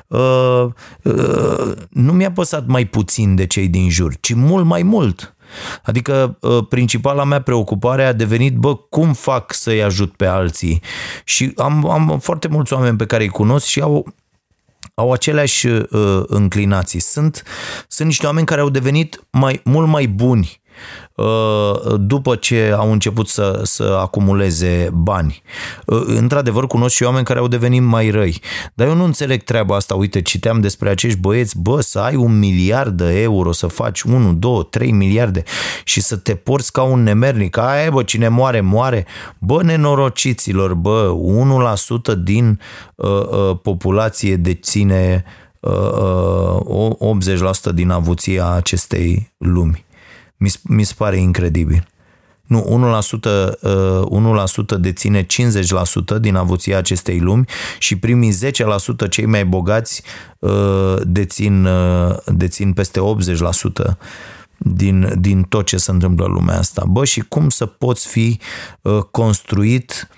[0.06, 0.66] uh,
[1.02, 5.35] uh, nu mi-a păsat mai puțin de cei din jur, ci mult mai mult.
[5.82, 10.82] Adică ă, principala mea preocupare a devenit, bă, cum fac să-i ajut pe alții?
[11.24, 14.14] Și am, am foarte mulți oameni pe care îi cunosc și au
[14.94, 17.00] au aceleași uh, înclinații.
[17.00, 17.42] Sunt,
[17.88, 21.05] sunt niște oameni care au devenit mai, mult mai buni Uh,
[21.98, 25.42] după ce au început să, să acumuleze bani.
[25.86, 28.40] Uh, într-adevăr, cunosc și oameni care au devenit mai răi.
[28.74, 29.94] Dar eu nu înțeleg treaba asta.
[29.94, 34.32] Uite, citeam despre acești băieți, bă, să ai un miliard de euro, să faci 1,
[34.32, 35.42] 2, 3 miliarde
[35.84, 37.56] și să te porți ca un nemernic.
[37.56, 39.06] Aia, bă, cine moare, moare.
[39.38, 41.14] Bă, nenorociților, bă,
[42.12, 42.60] 1% din
[42.94, 45.24] uh, uh, populație deține
[45.60, 45.70] uh,
[47.70, 49.85] 80% din avuția acestei lumi
[50.36, 51.88] mi, mi se pare incredibil.
[52.46, 55.26] Nu, 1%, 1% uh, deține 50%
[56.20, 57.44] din avuția acestei lumi
[57.78, 58.38] și primii
[59.06, 60.02] 10% cei mai bogați
[60.38, 63.00] uh, dețin, uh, dețin peste
[63.92, 63.96] 80%
[64.58, 66.84] din, din tot ce se întâmplă în lumea asta.
[66.88, 68.38] Bă, și cum să poți fi
[69.10, 70.08] construit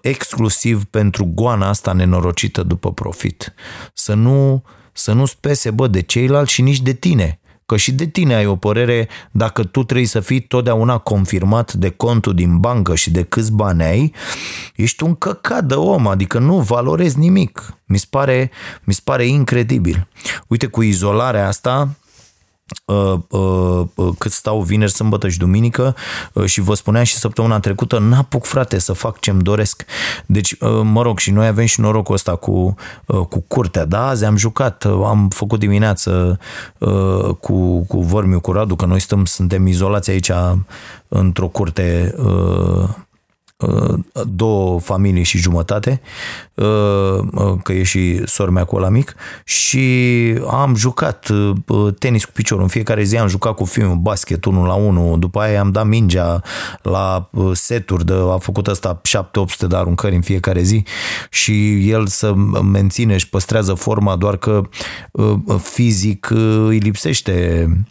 [0.00, 3.54] exclusiv pentru goana asta nenorocită după profit?
[3.94, 7.39] Să nu, să nu spese, bă, de ceilalți și nici de tine
[7.70, 11.90] Că și de tine ai o părere dacă tu trebuie să fii totdeauna confirmat de
[11.90, 14.12] contul din bancă și de câți bani ai,
[14.76, 17.74] ești un căcat de om, adică nu valorezi nimic.
[17.84, 18.50] Mi se pare,
[18.84, 20.08] mi se pare incredibil.
[20.46, 21.99] Uite, cu izolarea asta, Uh, uh, uh,
[24.18, 25.94] cât stau vineri, sâmbătă și duminică
[26.44, 29.84] și vă spuneam și săptămâna trecută, n-apuc frate să fac ce-mi doresc.
[30.26, 32.74] Deci, mă rog, și noi avem și norocul ăsta cu,
[33.06, 36.38] cu curtea, da, azi am jucat, am făcut dimineață
[37.40, 40.30] cu, cu Vormiu, cu Radu, că noi stăm, suntem izolați aici
[41.08, 42.88] într-o curte Uh,
[44.26, 46.00] două familii și jumătate,
[46.54, 49.88] uh, uh, că e și sor mea cu ăla mic, și
[50.50, 51.28] am jucat
[51.98, 52.62] tenis cu piciorul.
[52.62, 55.86] În fiecare zi am jucat cu fiul basket 1 la 1, după aia am dat
[55.86, 56.42] mingea
[56.82, 60.82] la seturi, de, a făcut asta 7-800 de aruncări în fiecare zi
[61.30, 62.34] și el să
[62.72, 64.62] menține și păstrează forma, doar că
[65.58, 66.30] fizic
[66.66, 67.86] îi lipsește Uh, um,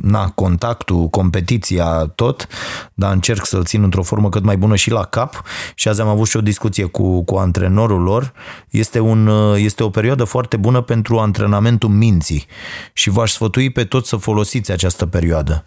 [0.00, 2.46] na, contactul, competiția, tot,
[2.94, 5.42] dar încerc să-l țin într-o formă cât mai bună și la cap.
[5.74, 8.32] Și azi am avut și o discuție cu, cu antrenorul lor.
[8.70, 12.46] Este, un, uh, este o perioadă foarte bună pentru antrenamentul minții.
[12.92, 15.64] Și v-aș sfătui pe toți să folosiți această perioadă.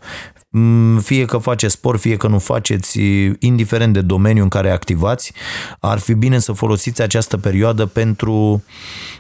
[0.50, 3.00] Mm, fie că faceți sport, fie că nu faceți,
[3.40, 5.34] indiferent de domeniul în care activați,
[5.80, 8.64] ar fi bine să folosiți această perioadă pentru,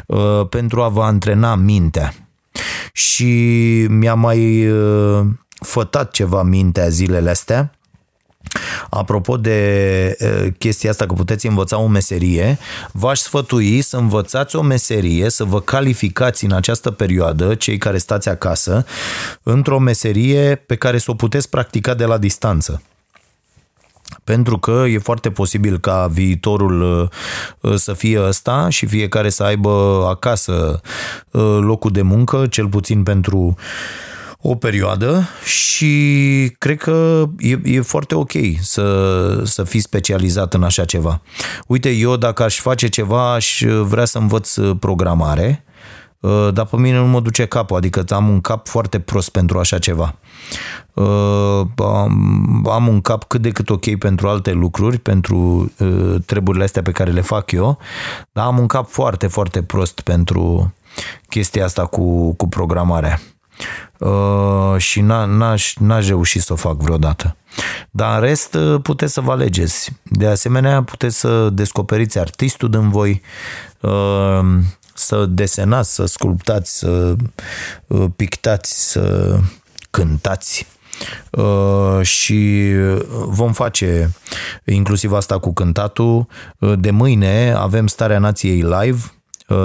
[0.07, 2.13] uh, pentru a vă antrena mintea
[2.93, 3.25] și
[3.89, 5.25] mi-a mai uh,
[5.61, 7.73] fătat ceva mintea zilele astea.
[8.89, 12.57] Apropo de uh, chestia asta că puteți învăța o meserie,
[12.91, 18.29] v-aș sfătui să învățați o meserie, să vă calificați în această perioadă, cei care stați
[18.29, 18.85] acasă,
[19.43, 22.81] într-o meserie pe care să o puteți practica de la distanță
[24.23, 27.09] pentru că e foarte posibil ca viitorul
[27.61, 30.81] uh, să fie ăsta și fiecare să aibă acasă
[31.31, 33.55] uh, locul de muncă, cel puțin pentru
[34.41, 40.85] o perioadă și cred că e, e foarte ok să, să fii specializat în așa
[40.85, 41.21] ceva.
[41.67, 45.68] Uite, eu dacă aș face ceva, aș vrea să învăț programare, uh,
[46.53, 49.79] dar pe mine nu mă duce capul, adică am un cap foarte prost pentru așa
[49.79, 50.15] ceva.
[50.93, 51.61] Uh,
[52.71, 56.91] am un cap cât de cât ok pentru alte lucruri, pentru uh, treburile astea pe
[56.91, 57.77] care le fac eu,
[58.31, 60.73] dar am un cap foarte, foarte prost pentru
[61.29, 63.19] chestia asta cu, cu programarea.
[63.97, 67.35] Uh, și n-aș, n-aș reuși să o fac vreodată.
[67.91, 69.91] Dar în rest puteți să vă alegeți.
[70.03, 73.21] De asemenea, puteți să descoperiți artistul din voi,
[74.99, 77.15] să desenați, să sculptați, să
[78.15, 79.37] pictați, să
[79.89, 80.67] cântați
[81.31, 82.71] Uh, și
[83.11, 84.11] vom face
[84.65, 86.27] inclusiv asta cu cântatul.
[86.59, 89.18] Uh, de mâine avem Starea Nației live Uh,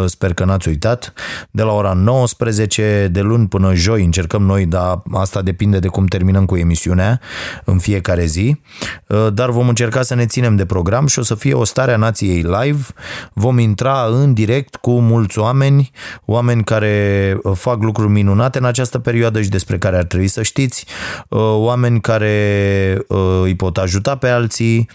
[0.07, 1.12] sper că n-ați uitat.
[1.51, 6.07] De la ora 19, de luni până joi încercăm noi, dar asta depinde de cum
[6.07, 7.20] terminăm cu emisiunea
[7.64, 8.61] în fiecare zi,
[9.07, 11.92] uh, dar vom încerca să ne ținem de program și o să fie o stare
[11.92, 12.87] a nației live.
[13.33, 15.90] Vom intra în direct cu mulți oameni,
[16.25, 20.42] oameni care uh, fac lucruri minunate în această perioadă și despre care ar trebui să
[20.42, 20.87] știți,
[21.53, 22.99] oameni care
[23.42, 24.88] îi pot ajuta pe alții,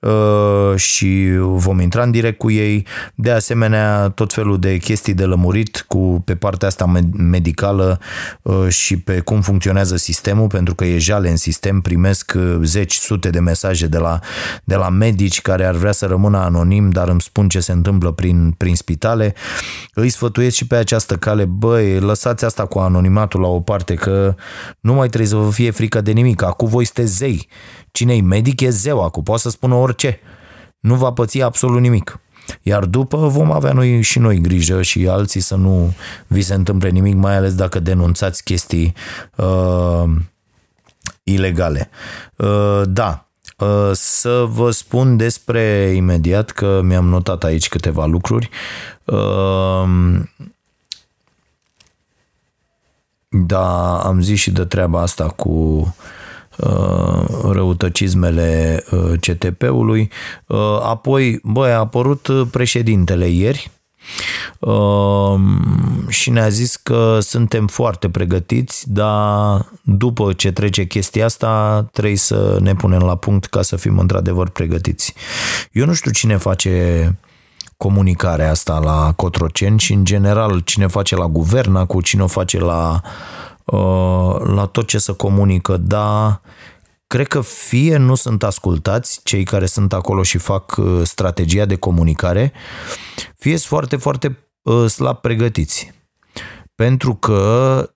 [0.00, 2.86] Uh, și vom intra în direct cu ei.
[3.14, 6.86] De asemenea, tot felul de chestii de lămurit cu pe partea asta
[7.16, 8.00] medicală
[8.42, 12.94] uh, și pe cum funcționează sistemul, pentru că e jale în sistem, primesc uh, zeci,
[12.94, 14.18] sute de mesaje de la,
[14.64, 18.12] de la medici care ar vrea să rămână anonim, dar îmi spun ce se întâmplă
[18.12, 19.34] prin, prin spitale.
[19.94, 24.34] Îi sfătuiesc și pe această cale, băi, lăsați asta cu anonimatul la o parte, că
[24.80, 26.42] nu mai trebuie să vă fie frică de nimic.
[26.42, 27.48] Acum voi sunteți zei
[27.90, 30.20] Cine-i medic e zeu acum, poate să spună orice.
[30.80, 32.20] Nu va păți absolut nimic.
[32.62, 35.94] Iar după vom avea noi și noi grijă și alții să nu
[36.26, 38.94] vi se întâmple nimic, mai ales dacă denunțați chestii
[39.36, 40.04] uh,
[41.22, 41.90] ilegale.
[42.36, 48.50] Uh, da, uh, să vă spun despre imediat că mi-am notat aici câteva lucruri.
[49.04, 49.88] Uh,
[53.28, 56.17] da, am zis și de treaba asta cu uh, Uh,
[57.50, 60.10] răutăcismele uh, CTP-ului.
[60.46, 63.70] Uh, apoi, băi, a apărut președintele ieri
[66.08, 72.58] și ne-a zis că suntem foarte pregătiți, dar după ce trece chestia asta, trebuie să
[72.60, 75.14] ne punem la punct ca să fim într-adevăr pregătiți.
[75.72, 77.16] Eu nu știu cine face
[77.76, 82.58] comunicarea asta la Cotroceni și în general cine face la guvern, cu cine o face
[82.58, 83.10] la uh,
[83.57, 83.57] Uh,
[84.44, 86.40] la tot ce se comunică, dar
[87.06, 91.76] cred că fie nu sunt ascultați cei care sunt acolo și fac uh, strategia de
[91.76, 92.52] comunicare,
[93.38, 95.92] fie sunt foarte, foarte uh, slab pregătiți.
[96.74, 97.90] Pentru că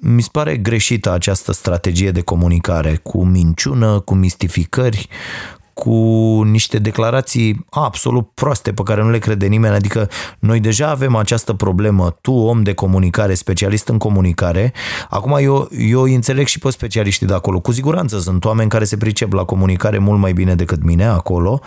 [0.00, 5.08] mi se pare greșită această strategie de comunicare cu minciună, cu mistificări,
[5.78, 11.16] cu niște declarații absolut proaste pe care nu le crede nimeni, adică noi deja avem
[11.16, 14.72] această problemă, tu om de comunicare, specialist în comunicare,
[15.08, 18.96] acum eu, eu înțeleg și pe specialiștii de acolo, cu siguranță sunt oameni care se
[18.96, 21.60] pricep la comunicare mult mai bine decât mine acolo,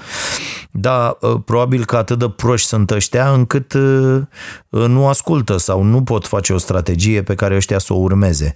[0.71, 4.21] dar uh, probabil că atât de proști sunt ăștia încât uh,
[4.69, 8.55] nu ascultă sau nu pot face o strategie pe care ăștia să o urmeze.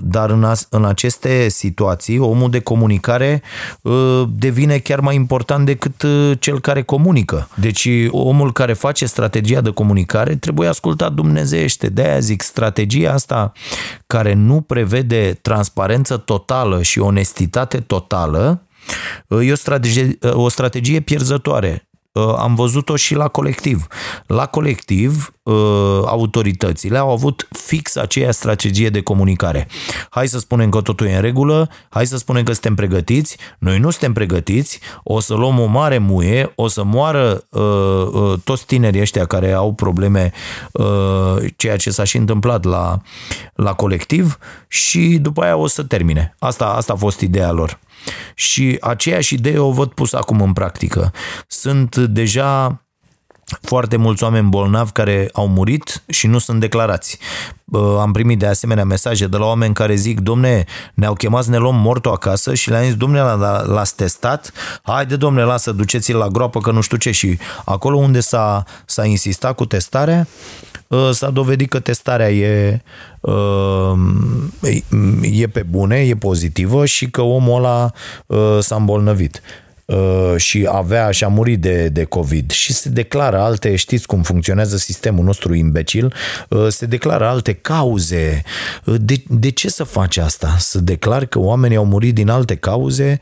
[0.00, 3.42] Dar în, în aceste situații, omul de comunicare
[4.24, 7.48] devine chiar mai important decât uh, cel care comunică.
[7.54, 11.88] Deci omul care face strategia de comunicare trebuie ascultat dumnezeiește.
[11.88, 13.52] De-aia zic, strategia asta
[14.06, 18.62] care nu prevede transparență totală și onestitate totală,
[19.28, 21.87] uh, e o strategie, uh, o strategie pierzătoare.
[22.12, 23.86] Uh, am văzut-o și la colectiv.
[24.26, 25.54] La colectiv, uh,
[26.06, 29.68] autoritățile au avut fix aceea strategie de comunicare.
[30.10, 33.78] Hai să spunem că totul e în regulă, hai să spunem că suntem pregătiți, noi
[33.78, 37.62] nu suntem pregătiți, o să luăm o mare muie, o să moară uh,
[38.12, 40.32] uh, toți tinerii ăștia care au probleme,
[40.72, 43.00] uh, ceea ce s-a și întâmplat la,
[43.54, 44.38] la colectiv
[44.68, 46.34] și după aia o să termine.
[46.38, 47.78] Asta, asta a fost ideea lor.
[48.34, 51.12] Și aceeași idee o văd pus acum în practică.
[51.46, 52.82] Sunt deja
[53.60, 57.18] foarte mulți oameni bolnavi care au murit și nu sunt declarați.
[58.00, 61.56] Am primit de asemenea mesaje de la oameni care zic, domne, ne-au chemat să ne
[61.56, 63.20] luăm mortul acasă și le-am zis, domne,
[63.64, 64.52] l-ați testat?
[64.82, 67.10] Haide, domne, lasă, duceți-l la groapă că nu știu ce.
[67.10, 70.26] Și acolo unde s-a, s-a insistat cu testarea,
[70.88, 72.80] Uh, s-a dovedit că testarea e, uh,
[75.22, 77.92] e pe bune, e pozitivă și că omul ăla
[78.26, 79.42] uh, s-a îmbolnăvit
[80.36, 84.76] și avea și a murit de, de COVID și se declară alte, știți cum funcționează
[84.76, 86.14] sistemul nostru imbecil,
[86.68, 88.42] se declară alte cauze.
[88.84, 90.56] De, de ce să faci asta?
[90.58, 93.20] Să declar că oamenii au murit din alte cauze?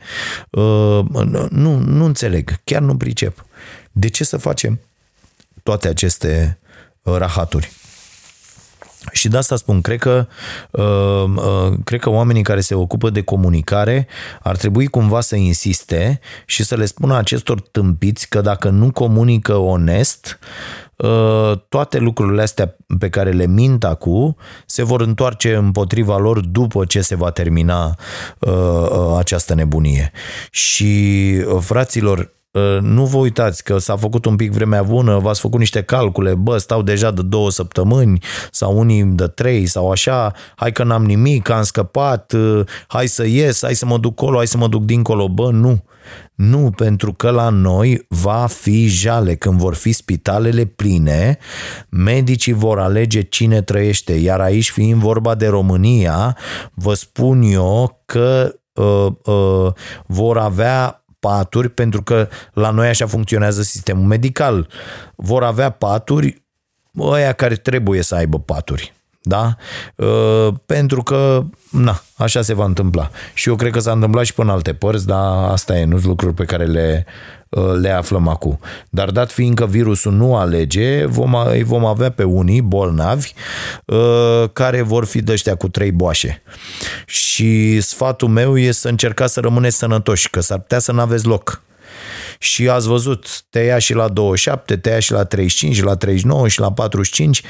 [1.49, 3.45] Nu, nu înțeleg, chiar nu pricep.
[3.91, 4.79] De ce să facem
[5.63, 6.57] toate aceste
[7.01, 7.71] rahaturi.
[9.11, 10.27] Și de asta spun, cred că,
[10.71, 14.07] uh, uh, cred că oamenii care se ocupă de comunicare
[14.41, 19.55] ar trebui cumva să insiste și să le spună acestor tâmpiți că dacă nu comunică
[19.55, 20.39] onest,
[20.95, 24.35] uh, toate lucrurile astea pe care le mint acum
[24.65, 27.95] se vor întoarce împotriva lor după ce se va termina
[29.17, 30.11] această nebunie.
[30.51, 32.36] Și, fraților, Ă,
[32.81, 36.57] nu vă uitați că s-a făcut un pic vremea bună, v-ați făcut niște calcule, bă,
[36.57, 38.19] stau deja de două săptămâni
[38.51, 43.25] sau unii de trei sau așa, hai că n-am nimic, am scăpat, ă, hai să
[43.25, 45.83] ies, hai să mă duc colo, hai să mă duc dincolo, bă, nu.
[46.35, 49.35] Nu, pentru că la noi va fi jale.
[49.35, 51.37] Când vor fi spitalele pline,
[51.89, 56.37] medicii vor alege cine trăiește, iar aici fiind vorba de România,
[56.73, 59.73] vă spun eu că uh, uh,
[60.05, 64.69] vor avea paturi, pentru că la noi așa funcționează sistemul medical.
[65.15, 66.43] Vor avea paturi
[66.99, 68.96] ăia care trebuie să aibă paturi.
[69.27, 69.55] Da?
[69.95, 73.09] Uh, pentru că, na, așa se va întâmpla.
[73.33, 76.07] Și eu cred că s-a întâmplat și până alte părți, dar asta e, nu sunt
[76.07, 77.05] lucruri pe care le,
[77.49, 78.59] uh, le aflăm acum.
[78.89, 83.33] Dar dat fiindcă virusul nu alege, vom, îi vom avea pe unii bolnavi
[83.85, 86.41] uh, care vor fi de ăștia cu trei boașe.
[87.05, 91.25] Și sfatul meu e să încercați să rămâneți sănătoși, că s-ar putea să nu aveți
[91.25, 91.65] loc
[92.39, 96.47] și ați văzut, te ia și la 27, te ia și la 35, la 39
[96.47, 97.41] și la 45.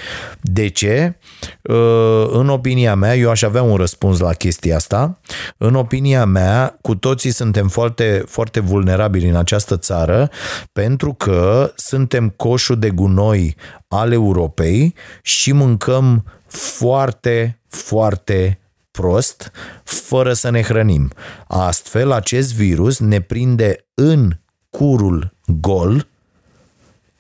[0.41, 1.17] De ce?
[1.61, 5.19] Uh, în opinia mea, eu aș avea un răspuns la chestia asta.
[5.57, 10.29] În opinia mea, cu toții suntem foarte, foarte vulnerabili în această țară
[10.73, 13.55] pentru că suntem coșul de gunoi
[13.87, 18.59] al Europei și mâncăm foarte, foarte
[18.91, 19.51] prost,
[19.83, 21.11] fără să ne hrănim.
[21.47, 24.31] Astfel, acest virus ne prinde în
[24.77, 26.07] curul gol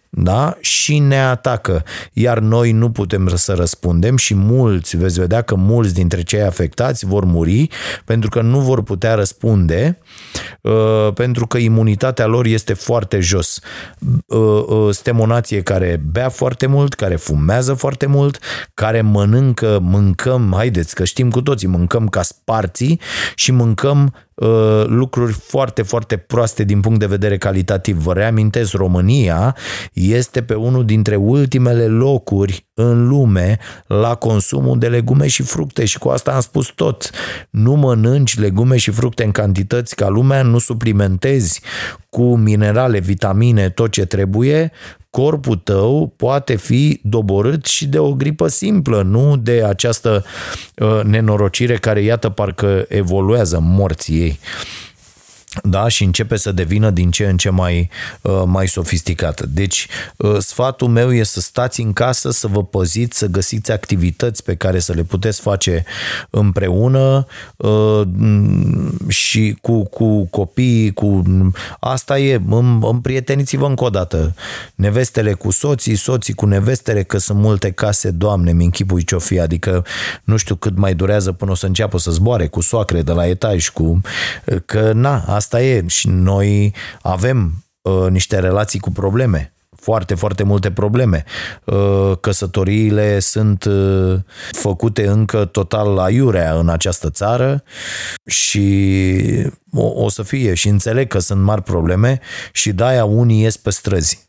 [0.09, 0.57] da?
[0.59, 1.83] și ne atacă.
[2.13, 7.05] Iar noi nu putem să răspundem și mulți, veți vedea că mulți dintre cei afectați
[7.05, 7.67] vor muri
[8.05, 9.97] pentru că nu vor putea răspunde
[10.61, 13.59] uh, pentru că imunitatea lor este foarte jos.
[14.25, 18.39] Uh, uh, suntem o nație care bea foarte mult, care fumează foarte mult,
[18.73, 22.99] care mănâncă, mâncăm, haideți că știm cu toții, mâncăm ca sparții
[23.35, 27.97] și mâncăm Uh, lucruri foarte, foarte proaste din punct de vedere calitativ.
[27.97, 29.55] Vă reamintesc, România
[29.93, 33.57] este pe unul dintre ultimele locuri în lume
[33.87, 37.09] la consumul de legume și fructe și cu asta am spus tot.
[37.49, 41.61] Nu mănânci legume și fructe în cantități ca lumea, nu suplimentezi
[42.09, 44.71] cu minerale, vitamine, tot ce trebuie,
[45.09, 50.25] corpul tău poate fi doborât și de o gripă simplă, nu de această
[50.75, 54.39] uh, nenorocire care, iată, parcă evoluează morții ei.
[55.63, 57.89] Da, și începe să devină din ce în ce mai,
[58.21, 59.45] uh, mai sofisticată.
[59.49, 59.87] Deci,
[60.17, 64.55] uh, sfatul meu e să stați în casă, să vă păziți, să găsiți activități pe
[64.55, 65.85] care să le puteți face
[66.29, 67.25] împreună
[67.57, 68.01] uh,
[69.07, 71.23] și cu, cu copiii, cu...
[71.79, 72.41] Asta e,
[72.81, 74.35] împrieteniți-vă încă o dată.
[74.75, 79.39] Nevestele cu soții, soții cu nevestele, că sunt multe case, doamne, mi închipui ce-o fi,
[79.39, 79.85] adică
[80.23, 83.27] nu știu cât mai durează până o să înceapă să zboare cu soacre de la
[83.27, 84.01] etaj, cu...
[84.65, 89.51] că na, asta e și noi avem uh, niște relații cu probleme
[89.87, 91.23] foarte, foarte multe probleme.
[91.63, 94.15] Uh, căsătoriile sunt uh,
[94.51, 97.63] făcute încă total aiurea în această țară
[98.25, 98.75] și
[99.71, 102.19] o, o să fie și înțeleg că sunt mari probleme
[102.51, 104.27] și de-aia unii ies pe străzi.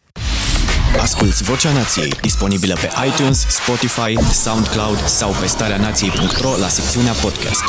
[1.00, 7.64] Asculți Vocea Nației, disponibilă pe iTunes, Spotify, SoundCloud sau pe starea nației.ro la secțiunea podcast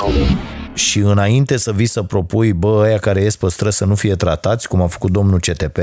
[0.79, 4.15] și înainte să vii să propui, bă, aia care ies pe stră să nu fie
[4.15, 5.77] tratați, cum a făcut domnul CTP,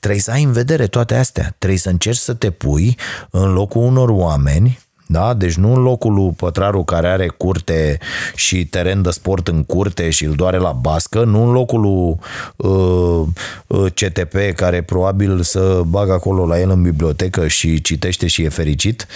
[0.00, 1.54] trebuie să ai în vedere toate astea.
[1.58, 2.96] Trebuie să încerci să te pui
[3.30, 4.78] în locul unor oameni
[5.10, 5.34] da?
[5.34, 7.98] Deci nu în locul lui Pătraru care are curte
[8.34, 12.16] și teren de sport în curte și îl doare la bască, nu în locul lui
[12.56, 13.26] uh,
[13.66, 18.48] uh CTP care probabil să bagă acolo la el în bibliotecă și citește și e
[18.48, 19.06] fericit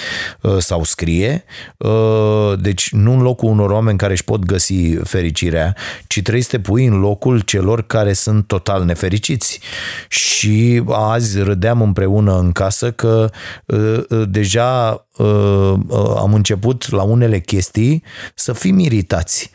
[0.41, 1.45] uh, sau scrie.
[1.77, 5.75] Uh, deci nu în locul unor oameni care își pot găsi fericirea,
[6.07, 9.61] ci trebuie să te pui în locul celor care sunt total nefericiți.
[10.09, 13.31] Și azi râdeam împreună în casă că
[13.67, 15.81] uh, uh deja Uh, uh,
[16.17, 18.03] am început la unele chestii
[18.35, 19.51] să fim iritați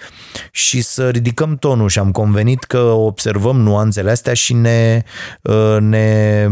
[0.51, 5.03] și să ridicăm tonul și am convenit că observăm nuanțele astea și ne,
[5.41, 6.47] uh, ne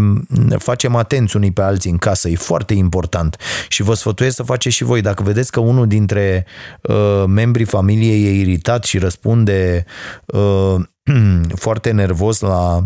[0.58, 2.30] facem atenți unii pe alții în casă.
[2.30, 5.02] E foarte important și vă sfătuiesc să faceți și voi.
[5.02, 6.46] Dacă vedeți că unul dintre
[7.28, 9.86] membrii familiei e iritat și răspunde
[11.66, 12.84] foarte nervos la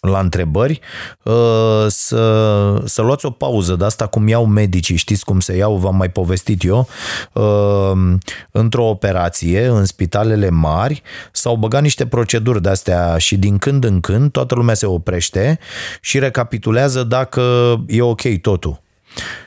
[0.00, 0.80] la întrebări,
[1.22, 5.76] uh, să, să luați o pauză de asta cum iau medicii, știți cum se iau,
[5.76, 6.88] v-am mai povestit eu,
[7.32, 8.14] uh,
[8.50, 14.30] într-o operație în spitalele mari s-au băgat niște proceduri de-astea și din când în când
[14.30, 15.58] toată lumea se oprește
[16.00, 18.80] și recapitulează dacă e ok totul.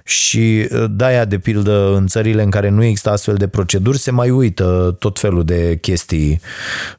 [0.03, 4.11] Și uh, de-aia, de pildă, în țările în care nu există astfel de proceduri, se
[4.11, 6.39] mai uită tot felul de chestii,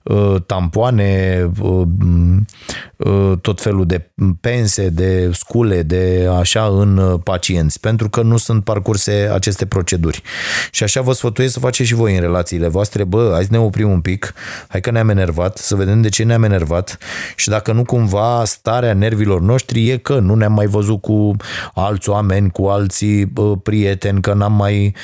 [0.03, 4.11] uh, tampoane, uh, tot felul de
[4.41, 10.23] pense, de scule, de așa în pacienți, pentru că nu sunt parcurse aceste proceduri.
[10.71, 13.59] Și așa vă sfătuiesc să faceți și voi în relațiile voastre, bă, hai să ne
[13.59, 14.35] oprim un pic,
[14.69, 16.99] hai că ne-am enervat, să vedem de ce ne-am enervat
[17.37, 21.37] și dacă nu cumva starea nervilor noștri e că nu ne-am mai văzut cu
[21.75, 23.33] alți oameni, cu alții
[23.63, 24.95] prieteni, că n-am mai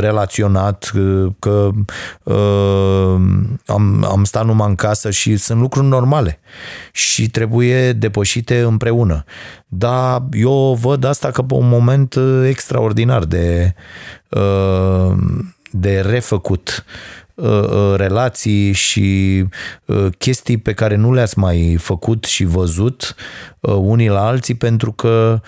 [0.00, 0.90] relaționat,
[1.38, 1.70] că
[3.66, 6.40] am, am stat numai în casă și sunt lucruri normale
[6.92, 9.24] și trebuie depășite împreună.
[9.66, 12.18] Dar eu văd asta ca pe un moment
[12.48, 13.74] extraordinar de,
[15.70, 17.21] de refăcut Uh, uh,
[17.96, 19.44] relații și
[19.84, 23.14] uh, chestii pe care nu le-ați mai făcut și văzut
[23.60, 25.40] unii la alții pentru că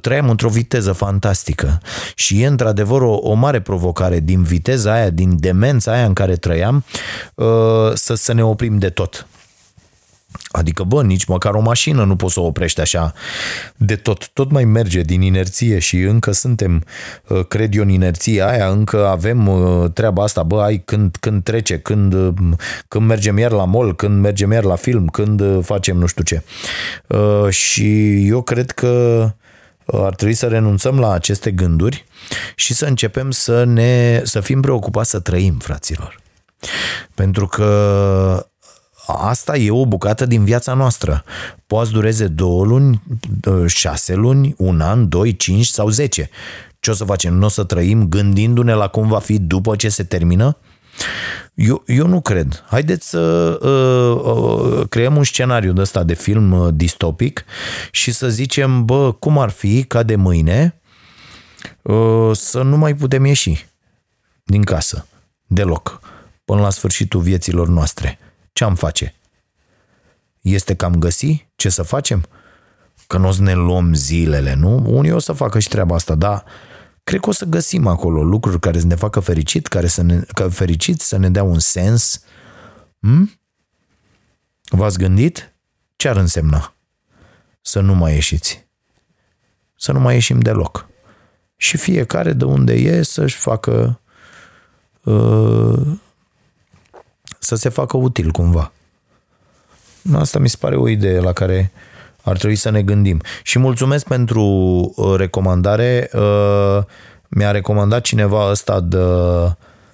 [0.00, 1.80] trăiam într-o viteză fantastică.
[2.14, 6.36] Și e într-adevăr o, o mare provocare din viteza aia, din demența aia în care
[6.36, 6.84] trăiam
[7.94, 9.26] să, să ne oprim de tot
[10.50, 13.12] Adică, bă, nici măcar o mașină nu poți să o oprești așa
[13.76, 14.28] de tot.
[14.32, 16.84] Tot mai merge din inerție și încă suntem,
[17.28, 21.42] uh, cred eu, în inerția aia, încă avem uh, treaba asta, bă, ai când, când
[21.42, 22.32] trece, când, uh,
[22.88, 26.42] când mergem iar la mall, când mergem iar la film, când facem nu știu ce.
[27.50, 29.26] Și eu cred că
[29.86, 32.04] ar trebui să renunțăm la aceste gânduri
[32.54, 36.20] și să începem să ne să fim preocupați să trăim, fraților.
[37.14, 38.46] Pentru că
[39.06, 41.24] asta e o bucată din viața noastră.
[41.66, 43.02] Poate dureze două luni,
[43.66, 46.30] șase luni, un an, doi, cinci sau zece.
[46.80, 47.34] Ce o să facem?
[47.34, 50.56] Nu o să trăim gândindu-ne la cum va fi după ce se termină?
[51.54, 52.64] Eu, eu nu cred.
[52.68, 53.20] Haideți să
[53.62, 57.44] uh, uh, creăm un scenariu de ăsta de film uh, distopic
[57.90, 60.80] și să zicem, bă, cum ar fi ca de mâine
[61.82, 63.66] uh, să nu mai putem ieși
[64.44, 65.06] din casă,
[65.46, 66.00] deloc,
[66.44, 68.18] până la sfârșitul vieților noastre
[68.52, 69.14] ce am face?
[70.40, 72.24] Este cam găsi ce să facem?
[73.06, 74.82] Că nu o să ne luăm zilele, nu?
[74.86, 76.44] Unii o să facă și treaba asta, dar
[77.04, 80.20] cred că o să găsim acolo lucruri care să ne facă fericit, care să ne,
[80.20, 82.24] că fericit, să ne dea un sens.
[83.00, 83.40] Hm?
[84.70, 85.54] V-ați gândit?
[85.96, 86.74] Ce ar însemna?
[87.60, 88.66] Să nu mai ieșiți.
[89.76, 90.88] Să nu mai ieșim deloc.
[91.56, 94.00] Și fiecare de unde e să-și facă
[95.02, 95.86] uh,
[97.42, 98.72] să se facă util cumva.
[100.14, 101.72] Asta mi se pare o idee la care
[102.22, 103.20] ar trebui să ne gândim.
[103.42, 104.42] Și mulțumesc pentru
[104.96, 106.10] uh, recomandare.
[106.12, 106.78] Uh,
[107.28, 109.04] mi-a recomandat cineva ăsta de,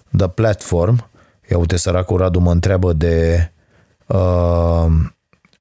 [0.09, 1.11] de platform.
[1.51, 3.51] Ia uite, săracul Radu mă întreabă de
[4.07, 4.87] uh,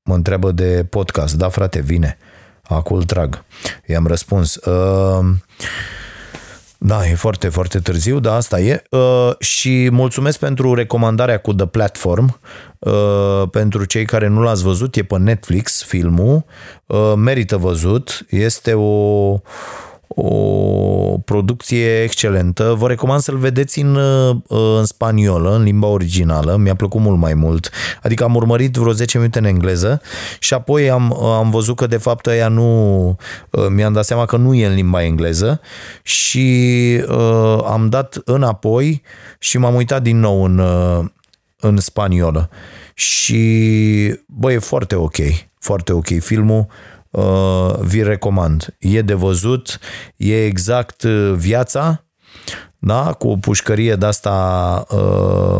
[0.03, 1.35] mă întreabă de podcast.
[1.35, 2.17] Da, frate, vine.
[2.63, 3.43] Acum îl trag.
[3.85, 4.55] I-am răspuns.
[4.55, 5.25] Uh,
[6.80, 8.84] da, e foarte, foarte târziu, dar asta e.
[8.89, 12.39] Uh, și mulțumesc pentru recomandarea cu The Platform.
[12.80, 16.45] Uh, pentru cei care nu l-ați văzut, e pe Netflix filmul.
[16.86, 18.25] Uh, merită văzut.
[18.30, 19.34] Este o,
[20.08, 22.76] o producție excelentă.
[22.78, 23.97] Vă recomand să-l vedeți în,
[24.47, 26.55] în spaniolă, în limba originală.
[26.55, 27.70] Mi-a plăcut mult mai mult.
[28.01, 30.01] Adică am urmărit vreo 10 minute în engleză
[30.39, 33.16] și apoi am, am văzut că de fapt ea nu...
[33.70, 35.62] Mi-am dat seama că nu e în limba engleză
[36.01, 36.47] și
[37.08, 39.01] uh, am dat înapoi
[39.39, 40.62] și m-am uitat din nou în,
[41.60, 42.49] în spaniolă.
[42.93, 43.41] Și,
[44.26, 45.16] bă, e foarte ok.
[45.60, 46.96] Foarte ok filmul uh,
[47.80, 48.76] vi recomand.
[48.80, 49.80] E de văzut,
[50.15, 52.05] e exact uh, viața,
[52.80, 53.13] da?
[53.13, 55.59] cu o pușcărie de asta uh,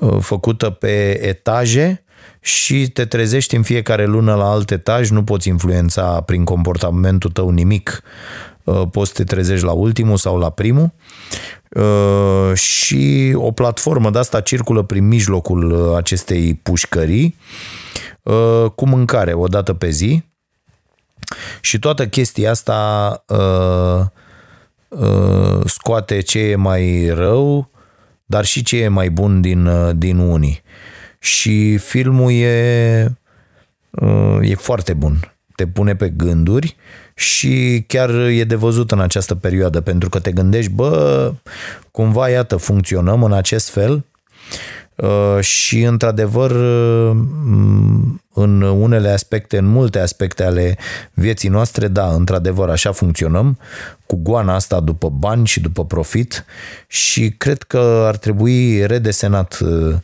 [0.00, 2.04] uh, făcută pe etaje
[2.40, 7.50] și te trezești în fiecare lună la alt etaj, nu poți influența prin comportamentul tău
[7.50, 8.02] nimic,
[8.64, 10.92] uh, poți să te trezești la ultimul sau la primul
[11.70, 17.36] uh, și o platformă de asta circulă prin mijlocul acestei pușcării
[18.74, 20.22] cu mâncare o dată pe zi
[21.60, 24.06] și toată chestia asta uh,
[24.88, 27.70] uh, scoate ce e mai rău,
[28.24, 30.62] dar și ce e mai bun din, uh, din unii.
[31.18, 33.16] Și filmul e,
[33.90, 35.34] uh, e foarte bun.
[35.54, 36.76] Te pune pe gânduri
[37.14, 41.32] și chiar e de văzut în această perioadă, pentru că te gândești, bă,
[41.90, 44.83] cumva, iată, funcționăm în acest fel Uh,
[45.40, 47.16] și într-adevăr uh,
[48.32, 50.78] în unele aspecte, în multe aspecte ale
[51.12, 53.58] vieții noastre, da, într-adevăr așa funcționăm
[54.06, 56.44] cu goana asta după bani și după profit
[56.86, 59.94] și cred că ar trebui redesenat uh,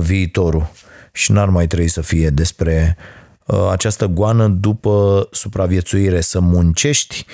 [0.00, 0.70] viitorul
[1.12, 2.96] și n-ar mai trebui să fie despre
[3.70, 7.26] această goană după supraviețuire, să muncești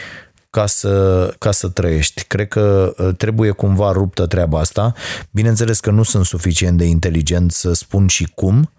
[0.53, 2.25] ca să, ca să trăiești.
[2.25, 4.93] Cred că uh, trebuie cumva ruptă treaba asta.
[5.31, 8.71] Bineînțeles că nu sunt suficient de inteligent să spun și cum,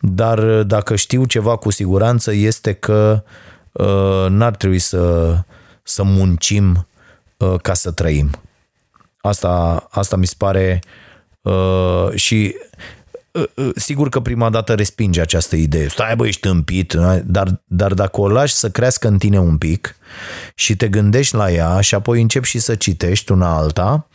[0.00, 3.22] dar uh, dacă știu ceva cu siguranță este că
[3.72, 5.34] uh, n-ar trebui să,
[5.82, 6.86] să muncim
[7.36, 8.30] uh, ca să trăim.
[9.20, 10.80] Asta, asta mi se pare
[11.42, 12.99] uh, și Ă, ă,
[13.74, 15.88] sigur că prima dată respinge această idee.
[15.88, 16.92] Stai bă, ești împit,
[17.24, 19.96] dar, dar dacă o lași să crească în tine un pic
[20.54, 24.08] și te gândești la ea și apoi începi și să citești una alta,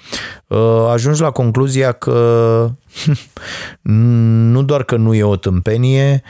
[0.51, 2.69] ă, ajungi la concluzia că
[4.51, 6.23] nu doar că nu e o tâmpenie,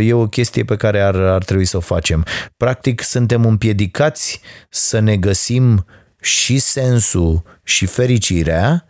[0.00, 2.24] e o chestie pe care ar, ar trebui să o facem.
[2.56, 5.84] Practic, suntem împiedicați să ne găsim
[6.20, 8.86] și sensul și fericirea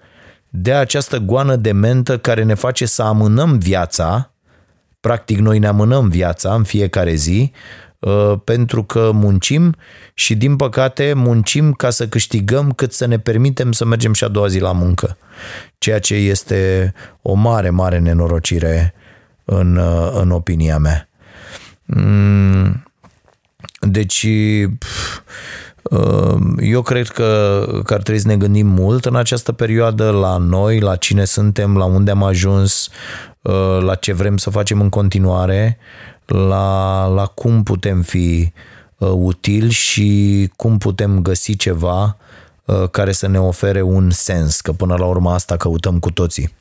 [0.56, 4.32] de această goană de mentă care ne face să amânăm viața,
[5.00, 7.52] practic noi ne amânăm viața în fiecare zi,
[7.98, 9.74] uh, pentru că muncim
[10.14, 14.28] și din păcate muncim ca să câștigăm cât să ne permitem să mergem și a
[14.28, 15.16] doua zi la muncă.
[15.78, 16.92] Ceea ce este
[17.22, 18.94] o mare, mare nenorocire
[19.44, 21.08] în, uh, în opinia mea.
[21.84, 22.84] Mm,
[23.80, 24.78] deci, Ehm,
[26.58, 30.80] eu cred că, că ar trebui să ne gândim mult în această perioadă la noi,
[30.80, 32.88] la cine suntem, la unde am ajuns,
[33.42, 35.78] ehm, la ce vrem să facem în continuare,
[36.26, 38.52] la, la cum putem fi ehm,
[39.24, 42.16] utili și cum putem găsi ceva
[42.90, 46.54] care să ne ofere un sens, că până la urmă asta căutăm cu toții.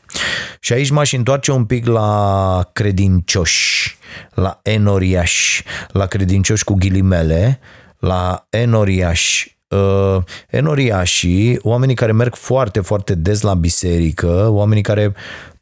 [0.60, 3.98] Și aici m-aș întoarce un pic la credincioși,
[4.34, 7.60] la enoriași, la credincioși cu ghilimele,
[8.04, 9.58] la enoriași.
[9.68, 15.14] Uh, enoriașii, oamenii care merg foarte, foarte des la biserică, oamenii care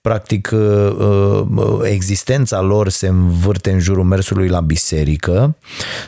[0.01, 5.55] practic uh, uh, existența lor se învârte în jurul mersului la biserică,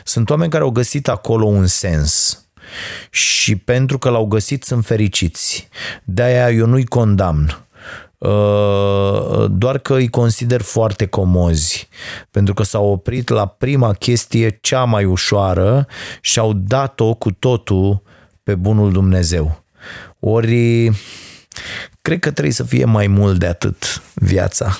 [0.04, 2.38] sunt oameni care au găsit acolo un sens.
[3.10, 5.68] Și pentru că l-au găsit sunt fericiți.
[6.04, 7.63] De-aia eu nu-i condamn.
[8.24, 11.88] Uh, doar că îi consider foarte comozi,
[12.30, 15.86] pentru că s-au oprit la prima chestie cea mai ușoară
[16.20, 18.02] și au dat-o cu totul
[18.42, 19.62] pe bunul Dumnezeu.
[20.20, 20.90] Ori
[22.02, 24.78] cred că trebuie să fie mai mult de atât viața.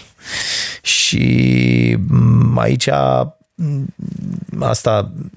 [0.82, 2.88] Și mm, aici
[3.55, 3.86] mm,
[4.61, 5.30] asta mm,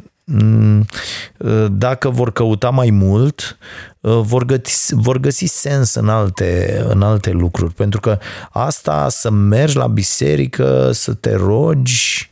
[1.70, 3.58] dacă vor căuta mai mult,
[4.02, 7.74] vor găsi, vor găsi sens în alte, în alte lucruri.
[7.74, 8.18] Pentru că
[8.52, 12.30] asta, să mergi la biserică, să te rogi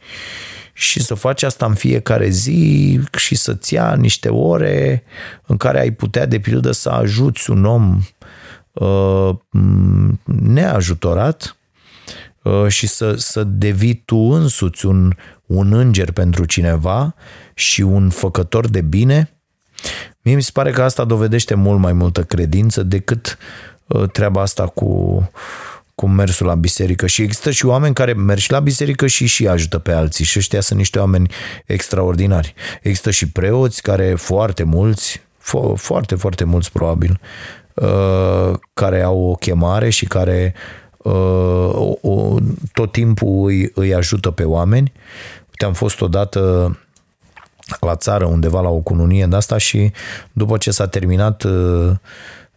[0.73, 5.03] și să faci asta în fiecare zi și să-ți ia niște ore
[5.45, 7.99] în care ai putea, de pildă, să ajuți un om
[8.73, 9.35] uh,
[10.23, 11.54] neajutorat, Uh,
[12.67, 15.13] și să, să devii tu însuți un,
[15.45, 17.15] un înger pentru cineva
[17.53, 19.29] și un făcător de bine,
[20.21, 23.37] mie mi se pare că asta dovedește mult mai multă credință decât
[23.87, 25.31] uh, treaba asta cu,
[25.95, 27.07] cu mersul la biserică.
[27.07, 30.37] Și există și oameni care merg și la biserică și și ajută pe alții și
[30.39, 31.31] ăștia sunt niște oameni
[31.65, 32.53] extraordinari.
[32.81, 37.19] Există și preoți care foarte mulți, fo- foarte, foarte mulți probabil,
[37.73, 40.84] uh, care au o chemare și care Uh, o,
[42.73, 44.91] tot timpul îi, îi ajută pe oameni.
[45.49, 46.77] Uite, am fost odată
[47.79, 49.91] la țară undeva la o cununie de asta și
[50.31, 51.91] după ce s-a terminat uh,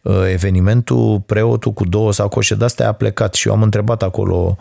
[0.03, 4.57] uh, evenimentul, preotul cu două sacoșe de astea a plecat și eu am întrebat acolo,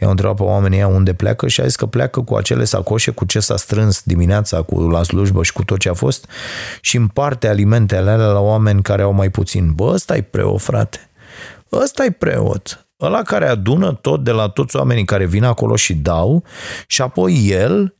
[0.00, 3.24] i-am întrebat pe oamenii unde pleacă și a zis că pleacă cu acele sacoșe, cu
[3.24, 6.26] ce s-a strâns dimineața cu la slujbă și cu tot ce a fost
[6.80, 9.72] și împarte alimentele alea la oameni care au mai puțin.
[9.72, 11.08] Bă, ăsta e preot, frate.
[11.72, 15.94] Ăsta e preot ăla care adună tot de la toți oamenii care vin acolo și
[15.94, 16.44] dau
[16.86, 17.94] și apoi el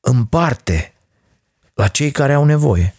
[0.00, 0.92] împarte
[1.74, 2.94] la cei care au nevoie.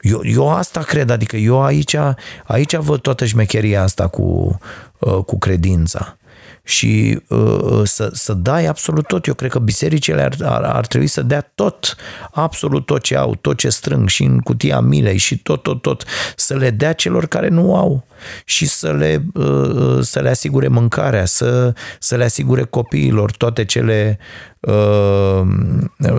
[0.00, 1.96] Eu, eu asta cred, adică eu aici,
[2.44, 4.58] aici văd toată șmecheria asta cu,
[4.98, 6.16] uh, cu credința
[6.64, 9.26] și uh, să, să dai absolut tot.
[9.26, 11.96] Eu cred că bisericile ar, ar, ar trebui să dea tot,
[12.32, 16.04] absolut tot ce au, tot ce strâng și în cutia milei și tot, tot, tot,
[16.36, 18.06] să le dea celor care nu au
[18.44, 24.18] și să le, uh, să le asigure mâncarea, să, să le asigure copiilor toate cele
[24.60, 25.42] uh,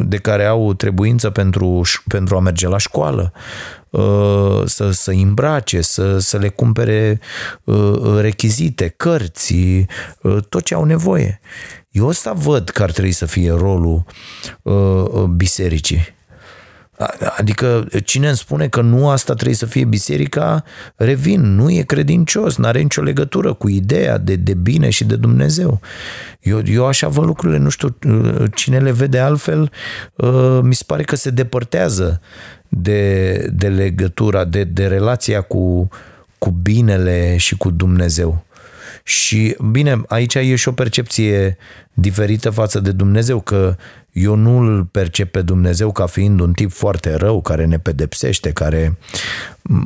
[0.01, 3.84] de care au trebuință pentru, pentru a merge la școală, uh,
[4.65, 7.19] să, să îmbrace, să, să le cumpere
[8.19, 9.55] rechizite, cărți,
[10.49, 11.39] tot ce au nevoie.
[11.91, 14.03] Eu ăsta văd că ar trebui să fie rolul
[15.35, 16.13] bisericii.
[17.37, 20.63] Adică cine îmi spune că nu asta trebuie să fie biserica,
[20.95, 25.15] revin, nu e credincios, nu are nicio legătură cu ideea de, de bine și de
[25.15, 25.79] Dumnezeu.
[26.39, 27.97] Eu, eu așa văd lucrurile, nu știu,
[28.53, 29.71] cine le vede altfel,
[30.15, 32.21] uh, mi se pare că se depărtează
[32.69, 35.89] de, de legătura, de, de relația cu,
[36.37, 38.45] cu binele și cu Dumnezeu.
[39.03, 41.57] Și bine, aici e și o percepție
[41.93, 43.75] diferită față de Dumnezeu, că
[44.15, 48.51] eu nu îl percep pe Dumnezeu ca fiind un tip foarte rău, care ne pedepsește,
[48.51, 48.97] care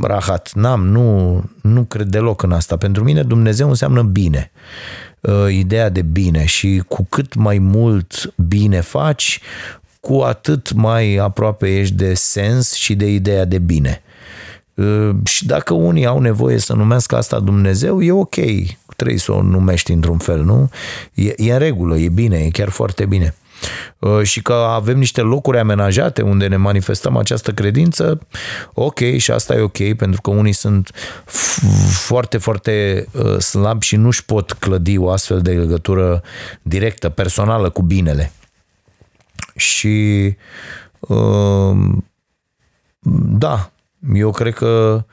[0.01, 2.77] rahat, n-am, nu, nu cred deloc în asta.
[2.77, 4.51] Pentru mine Dumnezeu înseamnă bine
[5.19, 9.39] uh, ideea de bine și cu cât mai mult bine faci,
[9.99, 14.01] cu atât mai aproape ești de sens și de ideea de bine.
[14.73, 18.35] Uh, și dacă unii au nevoie să numească asta Dumnezeu, e ok,
[18.95, 20.69] trebuie să o numești într-un fel, nu?
[21.13, 23.33] E, e în regulă, e bine, e chiar foarte bine.
[23.99, 28.27] Uh, și că avem niște locuri amenajate unde ne manifestăm această credință,
[28.73, 30.91] ok, și asta e ok, pentru că unii sunt
[31.91, 36.21] foarte, foarte uh, slabi și nu-și pot clădi o astfel de legătură
[36.61, 38.31] directă, personală cu binele.
[39.55, 40.35] Și
[43.37, 43.71] da,
[44.13, 45.03] eu cred că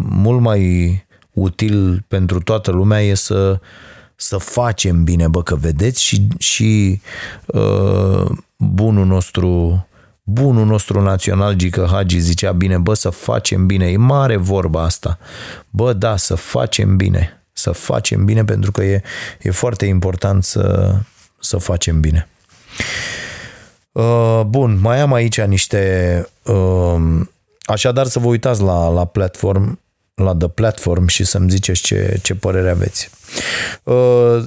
[0.00, 3.60] mult mai util pentru toată lumea e să,
[4.16, 7.00] să facem bine, bă, că vedeți și, și
[7.46, 9.86] uh, bunul nostru
[10.28, 15.18] bunul nostru național Gică Hagi zicea bine, bă, să facem bine, e mare vorba asta.
[15.70, 19.02] Bă, da, să facem bine, să facem bine pentru că e,
[19.42, 20.94] e foarte important să,
[21.40, 22.28] să facem bine.
[23.92, 27.20] Uh, bun, mai am aici niște uh,
[27.64, 29.80] așadar să vă uitați la, la platform
[30.22, 33.10] la The Platform și să-mi ziceți ce, ce părere aveți.
[33.82, 33.94] Uh,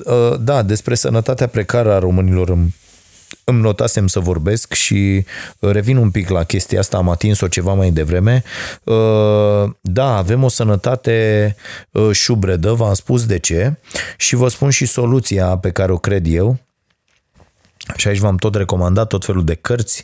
[0.04, 2.76] uh, da, despre sănătatea precară a românilor îmi,
[3.44, 5.26] îmi notasem să vorbesc și
[5.60, 8.44] revin un pic la chestia asta, am atins-o ceva mai devreme.
[8.84, 11.56] Uh, da, avem o sănătate
[12.12, 13.78] șubredă, v-am spus de ce
[14.18, 16.58] și vă spun și soluția pe care o cred eu
[17.96, 20.04] și aici v-am tot recomandat tot felul de cărți.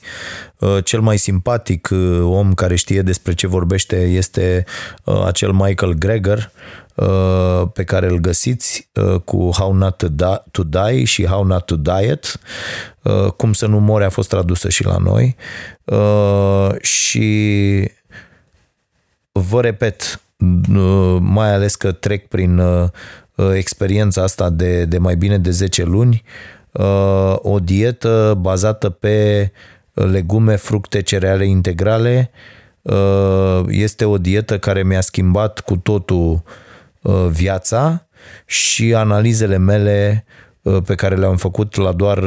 [0.59, 4.65] Uh, cel mai simpatic uh, om care știe despre ce vorbește este
[5.03, 6.51] uh, acel Michael Greger,
[7.73, 8.89] pe care îl găsiți
[9.25, 12.39] cu How Not to, Die, to Die și How Not to Diet.
[13.37, 15.35] Cum să nu mori a fost tradusă și la noi.
[16.81, 17.91] Și
[19.31, 20.21] vă repet,
[21.19, 22.61] mai ales că trec prin
[23.53, 26.54] experiența asta de, de mai bine de 10 luni, Uh,
[27.35, 29.51] o dietă bazată pe
[29.93, 32.31] legume, fructe, cereale integrale.
[33.67, 36.43] Este o dietă care mi-a schimbat cu totul
[37.29, 38.07] viața
[38.45, 40.25] și analizele mele
[40.85, 42.23] pe care le-am făcut la doar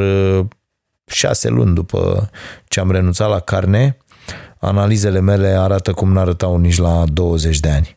[1.06, 2.30] șase luni după
[2.68, 3.96] ce am renunțat la carne,
[4.58, 7.96] analizele mele arată cum n-arătau nici la 20 de ani.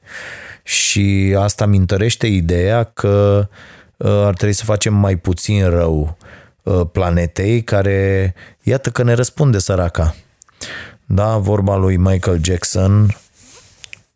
[0.63, 3.47] Și asta mi întărește ideea că
[3.97, 6.29] uh, ar trebui să facem mai puțin rău uh,
[6.91, 10.15] planetei care, iată că ne răspunde săraca.
[11.05, 13.15] Da, vorba lui Michael Jackson,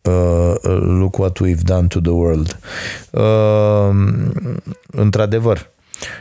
[0.02, 2.60] uh, look what we've done to the world.
[3.12, 3.90] Uh,
[4.92, 5.70] într-adevăr,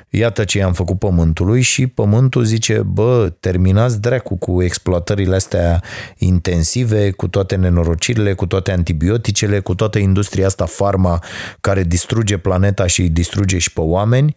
[0.09, 5.83] Iată ce i-am făcut pământului și pământul zice, bă, terminați dracu cu exploatările astea
[6.19, 11.23] intensive, cu toate nenorocirile, cu toate antibioticele, cu toată industria asta farma
[11.61, 14.37] care distruge planeta și distruge și pe oameni,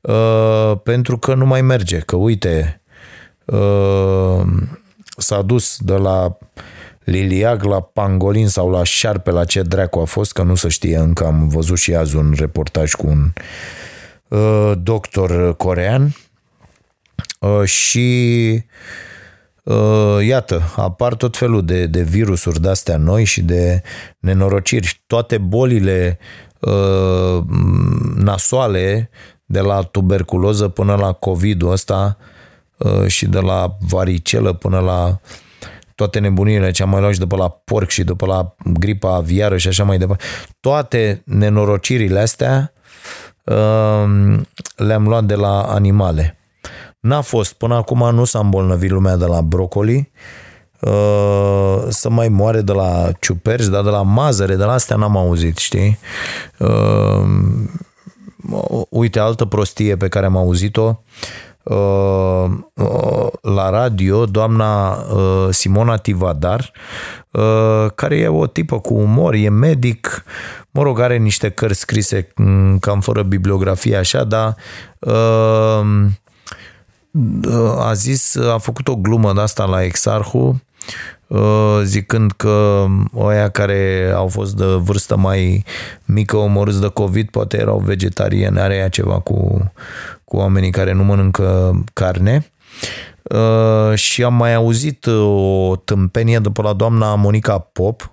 [0.00, 2.82] uh, pentru că nu mai merge, că uite,
[3.44, 4.46] uh,
[5.16, 6.38] s-a dus de la
[7.04, 10.96] liliac la pangolin sau la șarpe, la ce dracu a fost, că nu se știe
[10.96, 13.87] încă, am văzut și azi un reportaj cu un uh, Uh,
[14.78, 16.14] doctor corean
[17.40, 18.62] uh, și
[19.62, 23.82] uh, iată, apar tot felul de, de virusuri de-astea noi și de
[24.18, 25.02] nenorociri.
[25.06, 26.18] Toate bolile
[28.14, 29.10] nasoale,
[29.44, 32.16] de la tuberculoză până la COVID-ul ăsta
[33.06, 35.20] și de la varicelă până la
[35.94, 39.56] toate nebunile ce am mai luat și după la porc și după la gripa aviară
[39.56, 40.24] și așa mai departe.
[40.60, 42.77] Toate nenorocirile astea Ehm,
[44.76, 46.38] le-am luat de la animale.
[47.00, 50.10] N-a fost, până acum nu s-a îmbolnăvit lumea de la brocoli,
[50.80, 55.16] ehm, să mai moare de la ciuperci, dar de la mazăre, de la astea n-am
[55.16, 55.98] auzit, știi?
[56.58, 57.70] Ehm,
[58.88, 61.00] uite, altă prostie pe care am auzit-o,
[63.40, 65.04] la radio, doamna
[65.50, 66.72] Simona Tivadar,
[67.94, 70.24] care e o tipă cu umor, e medic,
[70.78, 74.56] Mă rog, are niște cărți scrise mm, cam fără bibliografie așa, dar
[74.98, 75.86] uh,
[77.78, 80.54] a zis, a făcut o glumă de asta la Exarhu, uh,
[81.82, 85.64] zicând că oia care au fost de vârstă mai
[86.04, 89.72] mică omorâți de COVID poate erau vegetariani, are ea ceva cu,
[90.24, 92.52] cu oamenii care nu mănâncă carne.
[93.22, 98.12] Uh, și am mai auzit o tâmpenie după la doamna Monica Pop,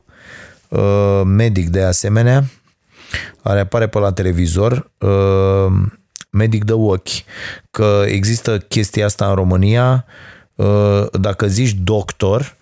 [0.75, 2.43] Uh, medic de asemenea,
[3.43, 5.73] care apare pe la televizor, uh,
[6.29, 7.23] medic de ochi,
[7.71, 10.05] că există chestia asta în România,
[10.55, 12.55] uh, dacă zici doctor,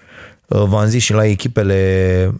[0.53, 2.31] v-am zis și la echipele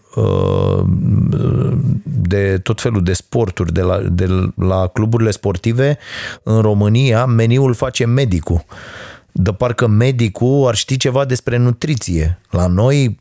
[2.04, 5.98] de tot felul de sporturi, de la, de la cluburile sportive,
[6.44, 8.66] în România, meniul face medicul
[9.36, 12.40] de parcă medicul ar ști ceva despre nutriție.
[12.50, 13.20] La noi,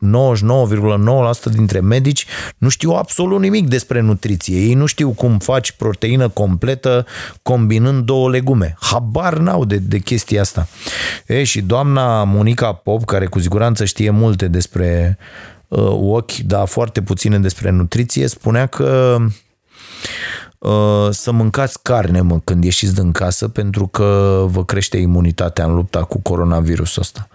[1.48, 2.26] 99,9% dintre medici
[2.58, 4.60] nu știu absolut nimic despre nutriție.
[4.60, 7.06] Ei nu știu cum faci proteină completă
[7.42, 8.76] combinând două legume.
[8.80, 10.68] Habar n-au de, de chestia asta.
[11.26, 15.18] E, și doamna Monica Pop, care cu siguranță știe multe despre
[15.68, 19.32] uh, ochi, dar foarte puține despre nutriție, spunea că Uh,
[21.10, 26.02] să mâncați carne mă, când ieșiți din casă pentru că vă crește imunitatea în lupta
[26.02, 27.28] cu coronavirusul ăsta.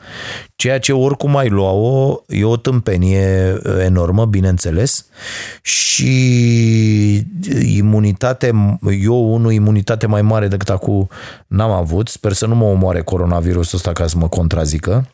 [0.56, 5.06] Ceea ce oricum ai lua-o e o tâmpenie enormă, bineînțeles,
[5.62, 6.16] și
[7.76, 11.10] imunitate, eu unul imunitate mai mare decât acum
[11.48, 15.08] n-am avut, sper să nu mă omoare coronavirusul ăsta ca să mă contrazică,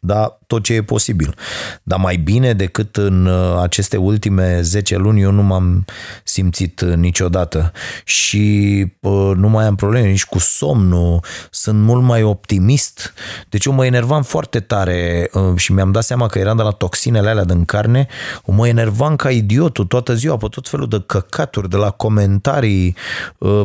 [0.00, 1.34] da, tot ce e posibil.
[1.82, 5.84] Dar mai bine decât în uh, aceste ultime 10 luni eu nu m-am
[6.24, 7.72] simțit uh, niciodată
[8.04, 13.14] și uh, nu mai am probleme nici cu somnul, sunt mult mai optimist.
[13.48, 17.28] Deci eu mă enervam foarte tare și mi-am dat seama că eram de la toxinele
[17.28, 18.06] alea din carne,
[18.44, 22.96] mă enervam ca idiotul toată ziua pe tot felul de căcaturi, de la comentarii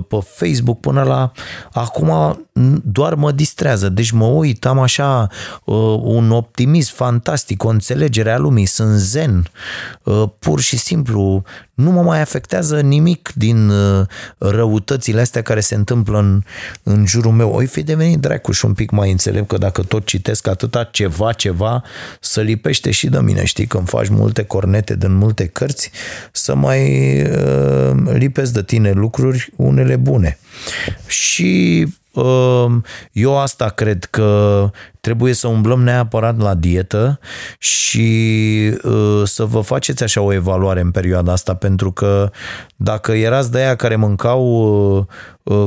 [0.07, 1.31] pe Facebook până la...
[1.71, 2.39] Acum
[2.83, 5.27] doar mă distrează, deci mă uit, am așa
[6.01, 9.49] un optimism fantastic, o înțelegere a lumii, sunt zen,
[10.03, 14.05] uh, pur și simplu nu mă mai afectează nimic din uh,
[14.37, 16.41] răutățile astea care se întâmplă în,
[16.83, 17.51] în jurul meu.
[17.51, 21.31] Oi fi devenit dracuș și un pic mai înțelept că dacă tot citesc atâta ceva,
[21.31, 21.83] ceva,
[22.19, 25.91] să lipește și de mine, știi, când faci multe cornete din multe cărți,
[26.31, 26.81] să mai
[27.21, 30.37] uh, lipesc de tine lucruri, unele bune.
[31.07, 31.93] Și uh,
[33.11, 37.19] eu asta cred că trebuie să umblăm neapărat la dietă
[37.57, 38.09] și
[38.83, 42.31] uh, să vă faceți așa o evaluare în perioada asta, pentru că
[42.75, 45.07] dacă erați de aia care mâncau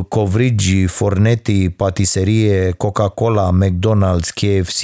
[0.09, 4.83] covrigi, forneti, patiserie, Coca-Cola, McDonald's, KFC,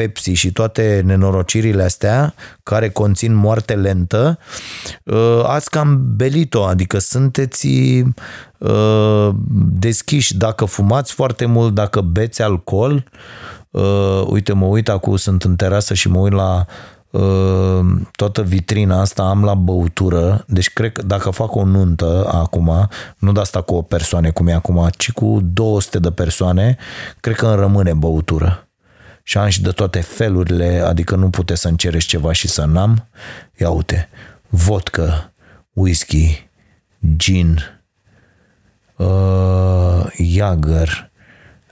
[0.00, 4.38] Pepsi și toate nenorocirile astea care conțin moarte lentă,
[5.04, 7.68] uh, ați cam belit-o, adică sunteți
[8.58, 9.28] uh,
[9.78, 13.04] deschiși dacă fumați foarte mult, dacă beți alcool.
[13.70, 16.64] Uh, uite, mă uit acum, sunt în terasă și mă uit la
[18.16, 22.88] toată vitrina asta am la băutură, deci cred că dacă fac o nuntă acum,
[23.18, 26.76] nu de asta cu o persoană cum e acum, ci cu 200 de persoane,
[27.20, 28.69] cred că îmi rămâne băutură
[29.22, 33.08] și am și de toate felurile, adică nu puteți să-mi cereți ceva și să n-am.
[33.58, 34.08] Ia uite,
[34.48, 35.32] vodka,
[35.72, 36.48] whisky,
[37.16, 37.58] gin,
[38.96, 41.10] uh, Jagger,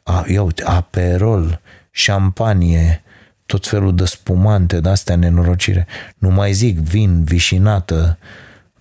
[0.03, 3.03] a, ia uite, aperol, șampanie,
[3.47, 5.87] tot felul de spumante de astea nenorocire.
[6.19, 8.19] Nu mai zic vin, vișinată,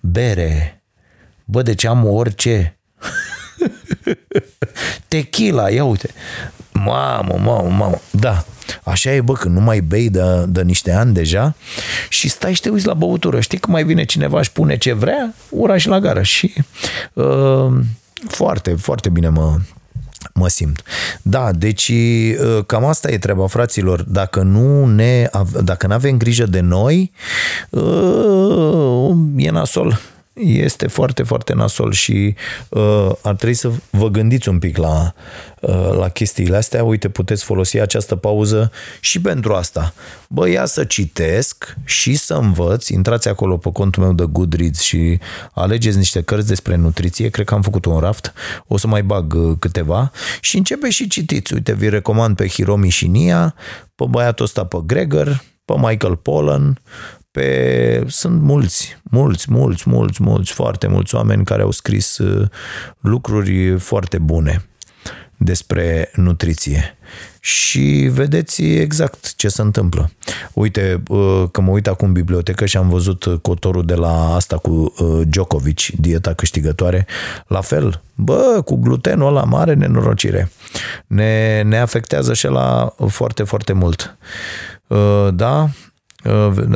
[0.00, 0.82] bere.
[1.44, 2.78] Bă, deci am orice.
[5.08, 6.10] Tequila, ia uite.
[6.84, 8.00] Mamă, mamă, mamă.
[8.10, 8.44] Da,
[8.84, 11.54] Așa e, bă, când nu mai bei de, de niște ani deja
[12.08, 13.40] și stai și te uiți la băutură.
[13.40, 16.22] Știi că mai vine cineva și pune ce vrea, uraș și la gară.
[16.22, 16.54] Și
[17.12, 17.72] uh,
[18.28, 19.56] foarte, foarte bine mă,
[20.34, 20.82] mă simt.
[21.22, 24.02] Da, deci uh, cam asta e treaba, fraților.
[24.02, 25.30] Dacă nu ne,
[25.62, 27.12] dacă nu avem grijă de noi,
[27.70, 30.00] uh, e nasol
[30.38, 32.34] este foarte, foarte nasol și
[32.68, 35.12] uh, ar trebui să vă gândiți un pic la,
[35.60, 36.84] uh, la chestiile astea.
[36.84, 38.70] Uite, puteți folosi această pauză
[39.00, 39.94] și pentru asta.
[40.28, 42.88] Bă, ia să citesc și să învăț.
[42.88, 45.18] Intrați acolo pe contul meu de Goodreads și
[45.52, 47.28] alegeți niște cărți despre nutriție.
[47.28, 48.32] Cred că am făcut un raft.
[48.66, 50.10] O să mai bag uh, câteva
[50.40, 51.54] și începe și citiți.
[51.54, 53.54] Uite, vi recomand pe Hiromi Shinia,
[53.94, 56.80] pe băiatul ăsta pe Gregor, pe Michael Pollan,
[57.38, 58.04] pe...
[58.06, 62.48] Sunt mulți, mulți, mulți, mulți, mulți, foarte mulți oameni care au scris uh,
[63.00, 64.68] lucruri foarte bune
[65.36, 66.96] despre nutriție.
[67.40, 70.10] Și vedeți exact ce se întâmplă.
[70.52, 74.56] Uite, uh, că mă uit acum în bibliotecă și am văzut cotorul de la asta
[74.56, 77.06] cu uh, Djokovic, dieta câștigătoare.
[77.46, 80.50] La fel, bă, cu glutenul ăla mare nenorocire.
[81.06, 84.16] Ne, ne afectează și la foarte, foarte mult.
[85.30, 85.68] Da, Uh,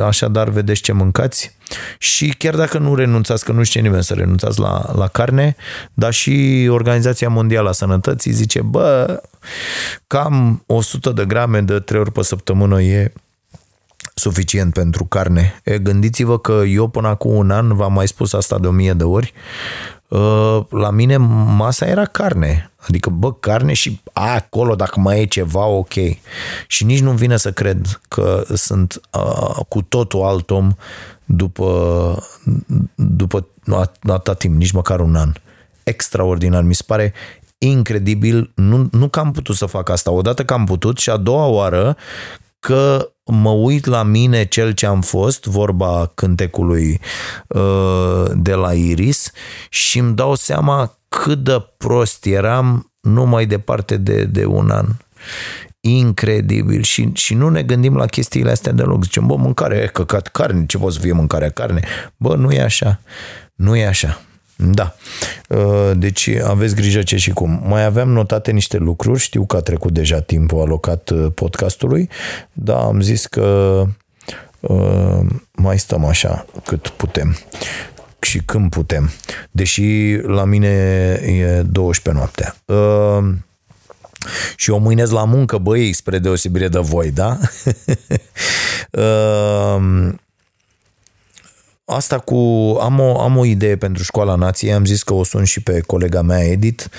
[0.03, 1.55] așadar vedeți ce mâncați
[1.97, 5.55] și chiar dacă nu renunțați, că nu știe nimeni să renunțați la, la carne,
[5.93, 9.21] dar și Organizația Mondială a Sănătății zice, bă,
[10.07, 13.13] cam 100 de grame de 3 ori pe săptămână e
[14.13, 15.61] suficient pentru carne.
[15.63, 18.93] E, gândiți-vă că eu până acum un an, v-am mai spus asta de o mie
[18.93, 20.02] de ori, uh,
[20.69, 22.71] la mine masa era carne.
[22.87, 25.93] Adică, bă, carne și a, acolo dacă mai e ceva, ok.
[26.67, 30.71] Și nici nu vine să cred că sunt uh, cu totul alt om
[31.25, 32.17] după,
[32.95, 33.47] după
[34.07, 35.31] atâta timp, nici măcar un an.
[35.83, 36.63] Extraordinar.
[36.63, 37.13] Mi se pare
[37.57, 38.51] incredibil.
[38.55, 40.11] Nu, nu că am putut să fac asta.
[40.11, 41.97] Odată că am putut și a doua oară
[42.59, 46.99] că mă uit la mine cel ce am fost, vorba cântecului
[47.47, 49.31] uh, de la Iris
[49.69, 54.87] și îmi dau seama cât de prost eram nu mai departe de, de un an.
[55.79, 56.81] Incredibil.
[56.81, 59.03] Și, și nu ne gândim la chestiile astea deloc.
[59.03, 61.81] Zicem, bă, mâncare, e căcat, carne, ce poate să fie mâncarea carne?
[62.17, 62.99] Bă, nu e așa.
[63.55, 64.21] Nu e așa.
[64.71, 64.95] Da.
[65.49, 67.63] Uh, deci aveți grijă ce și cum.
[67.67, 72.09] Mai aveam notate niște lucruri, știu că a trecut deja timpul alocat uh, podcastului,
[72.53, 73.81] dar am zis că
[74.59, 75.19] uh,
[75.51, 77.37] mai stăm așa cât putem
[78.19, 79.09] și când putem.
[79.51, 80.67] Deși la mine
[81.25, 82.55] e 12 noaptea.
[82.65, 83.33] Uh,
[84.55, 87.37] și eu mâine la muncă, băi, spre deosebire de voi, da?
[91.85, 92.35] uh, Asta cu...
[92.81, 95.79] Am o, am o idee pentru Școala Nației, am zis că o sun și pe
[95.79, 96.89] colega mea Edit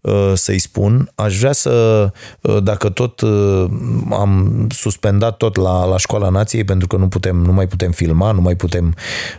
[0.00, 1.10] uh, să-i spun.
[1.14, 2.08] Aș vrea să,
[2.40, 3.64] uh, dacă tot uh,
[4.10, 8.32] am suspendat tot la, la Școala Nației, pentru că nu, putem, nu mai putem filma,
[8.32, 8.94] nu mai putem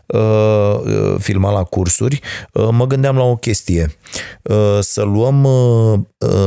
[0.06, 0.80] uh,
[1.18, 2.20] filma la cursuri,
[2.54, 3.96] uh, mă gândeam la o chestie.
[4.42, 6.00] Uh, să luăm, uh,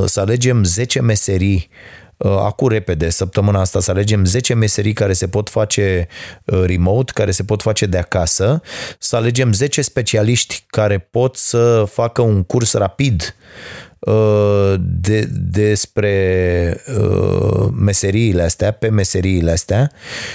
[0.04, 5.28] să alegem 10 meserii Uh, acu repede, săptămâna asta, să alegem 10 meserii care se
[5.28, 6.08] pot face
[6.44, 8.62] uh, remote, care se pot face de acasă,
[8.98, 13.34] să alegem 10 specialiști care pot să facă un curs rapid
[14.78, 16.80] de, despre
[17.72, 19.92] meseriile astea, pe meseriile astea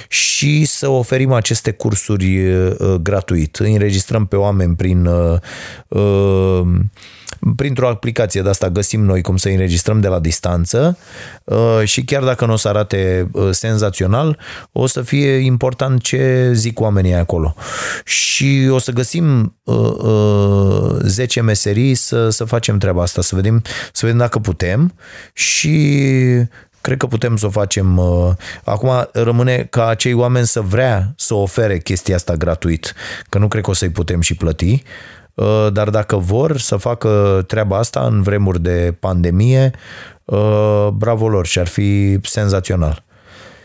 [0.07, 2.39] și să oferim aceste cursuri
[3.01, 3.55] gratuit.
[3.55, 5.09] Înregistrăm pe oameni prin
[7.55, 10.97] printr-o aplicație de asta găsim noi cum să înregistrăm de la distanță
[11.43, 14.39] uh, și chiar dacă nu o să arate uh, senzațional,
[14.71, 17.55] o să fie important ce zic oamenii acolo.
[18.05, 19.55] Și o să găsim
[21.01, 23.61] 10 uh, meserii să, să facem treaba asta, să vedem,
[23.93, 24.93] să vedem dacă putem
[25.33, 25.77] și
[26.81, 27.99] cred că putem să o facem.
[28.63, 32.93] Acum rămâne ca acei oameni să vrea să ofere chestia asta gratuit,
[33.29, 34.83] că nu cred că o să-i putem și plăti,
[35.33, 39.71] Uh, dar dacă vor să facă treaba asta în vremuri de pandemie,
[40.25, 43.03] uh, bravo lor și ar fi senzațional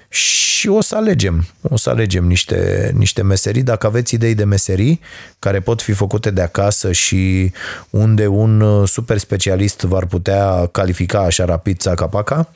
[0.09, 3.63] și o să alegem, o să alegem niște, niște meserii.
[3.63, 5.01] Dacă aveți idei de meserii
[5.39, 7.53] care pot fi făcute de acasă și
[7.91, 12.53] unde un uh, super specialist v-ar putea califica așa rapid țaca-paca,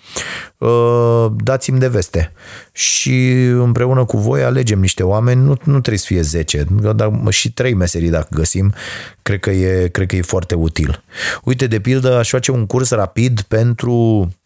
[0.58, 2.32] uh, dați-mi de veste.
[2.72, 7.52] Și împreună cu voi alegem niște oameni, nu, nu trebuie să fie 10, dar și
[7.52, 8.74] 3 meserii dacă găsim,
[9.22, 11.02] cred că e, cred că e foarte util.
[11.44, 14.39] Uite, de pildă, aș face un curs rapid pentru Uh, uh,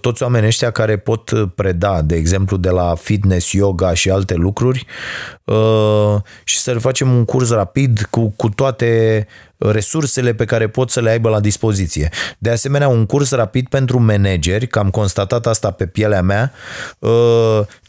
[0.00, 4.86] toți oamenii ăștia care pot preda, de exemplu, de la fitness, yoga și alte lucruri
[5.44, 9.26] uh, și să le facem un curs rapid cu, cu toate
[9.56, 12.08] resursele pe care pot să le aibă la dispoziție.
[12.38, 16.52] De asemenea, un curs rapid pentru manageri, că am constatat asta pe pielea mea,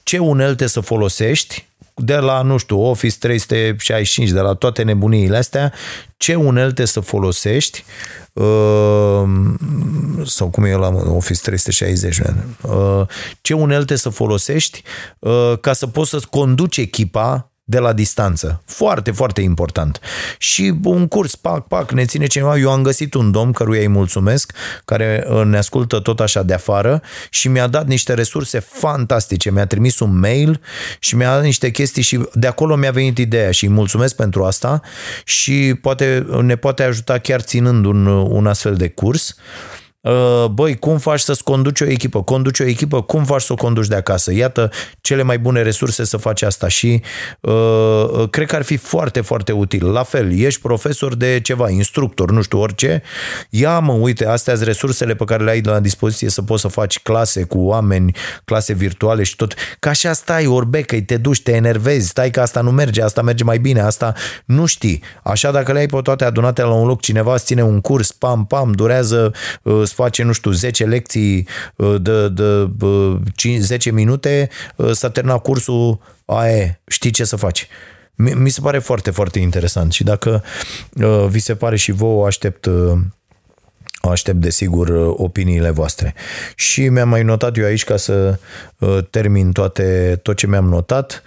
[0.03, 5.73] ce unelte să folosești de la, nu știu, Office 365, de la toate nebuniile astea,
[6.17, 7.83] ce unelte să folosești
[8.33, 9.23] uh,
[10.25, 12.17] sau cum e la Office 360,
[12.61, 13.07] uh,
[13.41, 14.83] ce unelte să folosești
[15.19, 18.61] uh, ca să poți să conduci echipa de la distanță.
[18.65, 19.99] Foarte, foarte important.
[20.37, 22.57] Și un curs, pac, pac, ne ține cineva.
[22.57, 24.53] Eu am găsit un domn căruia îi mulțumesc,
[24.85, 29.51] care uh, ne ascultă tot așa de afară și mi-a dat niște resurse fantastice.
[29.51, 30.61] Mi-a trimis un mail
[30.99, 34.43] și mi-a dat niște chestii și de acolo mi-a venit ideea și îi mulțumesc pentru
[34.43, 34.81] asta
[35.23, 39.29] și poate ne poate ajuta chiar ținând un, un astfel de curs.
[39.29, 39.82] Uh,
[40.51, 42.23] băi, cum faci să-ți conduci o echipă?
[42.23, 44.33] Conduci o echipă, cum faci să o conduci de acasă?
[44.33, 47.01] Iată cele mai bune resurse să faci asta și
[47.41, 49.91] uh, uh, cred că ar fi foarte, foarte util.
[49.91, 53.01] La fel, ești profesor de ceva, instructor, nu știu, orice,
[53.49, 56.67] ia mă, uite, astea sunt resursele pe care le ai la dispoziție să poți să
[56.67, 59.53] faci clase cu oameni, clase virtuale și tot.
[59.79, 63.43] Ca așa stai, orbecă, te duci, te enervezi, stai că asta nu merge, asta merge
[63.43, 64.13] mai bine, asta
[64.45, 65.03] nu știi.
[65.23, 68.11] Așa dacă le ai pe toate adunate la un loc, cineva îți ține un curs,
[68.11, 69.31] pam, pam, durează
[69.61, 75.09] uh, îți face, nu știu, 10 lecții uh, de, de, de 10 minute, uh, s-a
[75.09, 77.67] terminat cursul, aia știi ce să faci.
[78.15, 80.43] Mi se pare foarte, foarte interesant și dacă
[80.93, 82.69] uh, vi se pare și vouă, aștept
[84.09, 86.13] aștept desigur opiniile voastre.
[86.55, 88.39] Și mi-am mai notat eu aici ca să
[89.09, 91.23] termin toate, tot ce mi-am notat.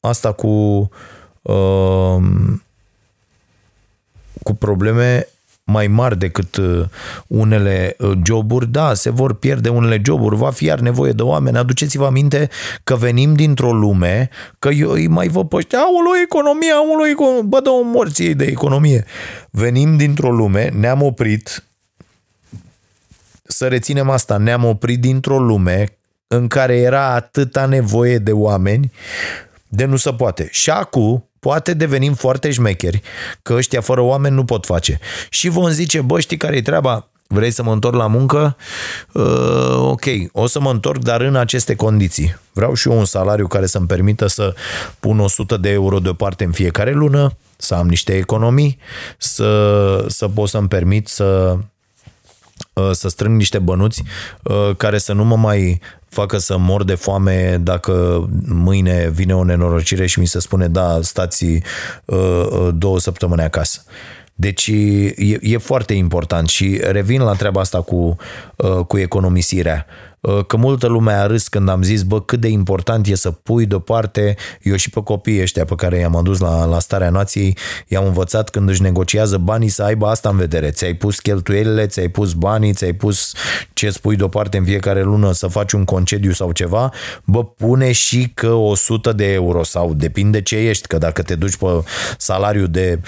[0.00, 0.88] Asta cu
[4.42, 5.26] cu probleme
[5.64, 6.84] mai mari decât uh,
[7.26, 11.56] unele uh, joburi, da, se vor pierde unele joburi, va fi iar nevoie de oameni.
[11.56, 12.48] Aduceți-vă aminte
[12.84, 14.28] că venim dintr-o lume,
[14.58, 18.44] că eu îi mai văd pe ăștia, aolo, economia, aolo, economia, bă, dă morții de
[18.44, 19.04] economie.
[19.50, 21.64] Venim dintr-o lume, ne-am oprit,
[23.42, 28.92] să reținem asta, ne-am oprit dintr-o lume în care era atâta nevoie de oameni
[29.68, 30.48] de nu se poate.
[30.50, 33.02] Și acum, poate devenim foarte șmecheri,
[33.42, 34.98] că ăștia fără oameni nu pot face.
[35.30, 37.08] Și vom zice, bă, știi care e treaba?
[37.32, 38.56] Vrei să mă întorc la muncă?
[39.12, 42.36] Uh, ok, o să mă întorc, dar în aceste condiții.
[42.52, 44.54] Vreau și eu un salariu care să-mi permită să
[45.00, 48.78] pun 100 de euro deoparte în fiecare lună, să am niște economii,
[49.18, 51.56] să, să pot să-mi permit să
[52.72, 54.02] uh, să strâng niște bănuți
[54.42, 55.80] uh, care să nu mă mai
[56.10, 60.98] facă să mor de foame dacă mâine vine o nenorocire și mi se spune da,
[61.02, 61.58] stați uh,
[62.04, 63.82] uh, două săptămâni acasă.
[64.34, 64.66] Deci
[65.16, 68.16] e, e foarte important și revin la treaba asta cu,
[68.56, 69.86] uh, cu economisirea.
[70.20, 73.30] Uh, că multă lume a râs când am zis, bă, cât de important e să
[73.30, 77.56] pui deoparte, eu și pe copiii ăștia pe care i-am adus la, la starea nației,
[77.88, 80.70] i-am învățat când își negociază banii să aibă asta în vedere.
[80.70, 83.34] Ți-ai pus cheltuielile, ți-ai pus banii, ți-ai pus
[83.72, 86.92] ce spui deoparte în fiecare lună să faci un concediu sau ceva,
[87.24, 91.56] bă, pune și că 100 de euro sau depinde ce ești, că dacă te duci
[91.56, 91.66] pe
[92.18, 93.00] salariu de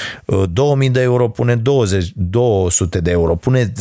[0.52, 3.34] 2000 uh, de euro euro, pune 20, 200 de euro.
[3.36, 3.72] Pune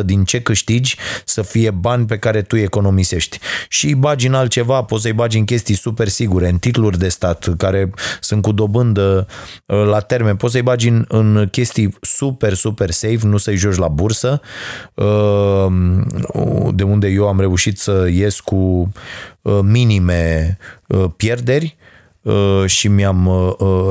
[0.00, 3.38] 10% din ce câștigi să fie bani pe care tu economisești.
[3.68, 7.08] Și îi bagi în altceva, poți să-i bagi în chestii super sigure, în titluri de
[7.08, 9.26] stat care sunt cu dobândă
[9.66, 13.76] uh, la termen, poți să-i bagi în, în chestii super, super safe, nu să-i joci
[13.76, 14.40] la bursă,
[14.94, 15.66] uh,
[16.74, 18.92] de unde eu am reușit să ies cu
[19.42, 20.58] uh, minime
[21.16, 21.76] pierderi
[22.66, 23.30] și mi-am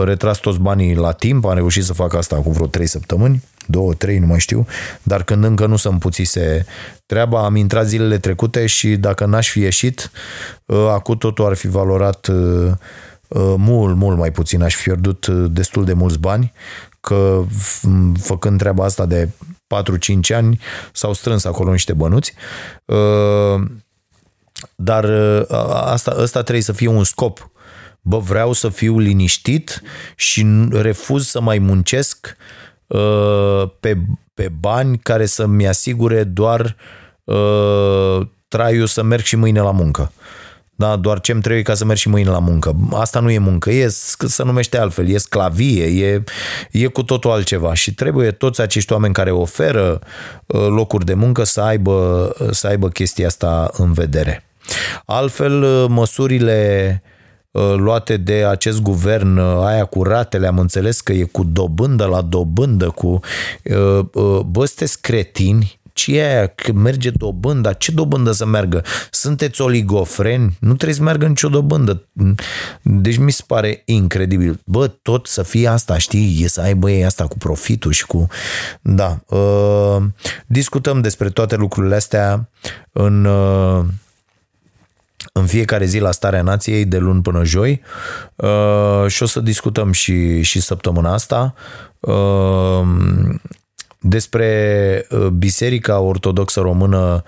[0.03, 3.93] retras toți banii la timp, am reușit să fac asta cu vreo 3 săptămâni, două,
[3.93, 4.65] trei, nu mai știu,
[5.03, 6.65] dar când încă nu se împuțise
[7.05, 10.11] treaba, am intrat zilele trecute și dacă n-aș fi ieșit,
[10.65, 12.27] acum totul ar fi valorat
[13.57, 16.53] mult, mult mai puțin, aș fi pierdut destul de mulți bani,
[17.01, 17.43] că
[18.19, 19.29] făcând treaba asta de
[20.31, 20.59] 4-5 ani
[20.93, 22.33] s-au strâns acolo niște bănuți.
[24.75, 25.05] Dar
[25.85, 27.51] asta, asta trebuie să fie un scop.
[28.01, 29.81] Bă, vreau să fiu liniștit
[30.15, 32.35] și refuz să mai muncesc
[33.79, 33.97] pe,
[34.33, 36.75] pe bani care să-mi asigure doar
[38.47, 40.11] traiul să merg și mâine la muncă.
[40.75, 42.75] Da, doar ce îmi trebuie ca să merg și mâine la muncă.
[42.93, 43.87] Asta nu e muncă, e,
[44.27, 46.23] să numește altfel, e sclavie, e,
[46.71, 49.99] e cu totul altceva și trebuie toți acești oameni care oferă
[50.45, 54.43] uh, locuri de muncă să aibă, să aibă chestia asta în vedere.
[55.05, 57.17] Altfel, uh, măsurile uh,
[57.75, 62.89] luate de acest guvern, aia cu ratele, am înțeles că e cu dobândă la dobândă,
[62.89, 63.19] cu
[64.45, 68.83] bă, sunteți cretini, ce e aia, că merge dobânda, ce dobândă să meargă?
[69.11, 70.57] Sunteți oligofreni?
[70.59, 72.07] Nu trebuie să meargă nicio dobândă.
[72.81, 74.59] Deci mi se pare incredibil.
[74.65, 78.27] Bă, tot să fie asta, știi, e să aibă ei asta cu profitul și cu...
[78.81, 79.19] Da.
[79.25, 80.03] Uh,
[80.47, 82.49] discutăm despre toate lucrurile astea
[82.91, 83.25] în...
[83.25, 83.85] Uh,
[85.33, 87.81] în fiecare zi la Starea Nației, de luni până joi
[88.35, 91.53] uh, și o să discutăm și, și săptămâna asta.
[91.99, 92.81] Uh,
[93.99, 97.23] despre uh, Biserica Ortodoxă Română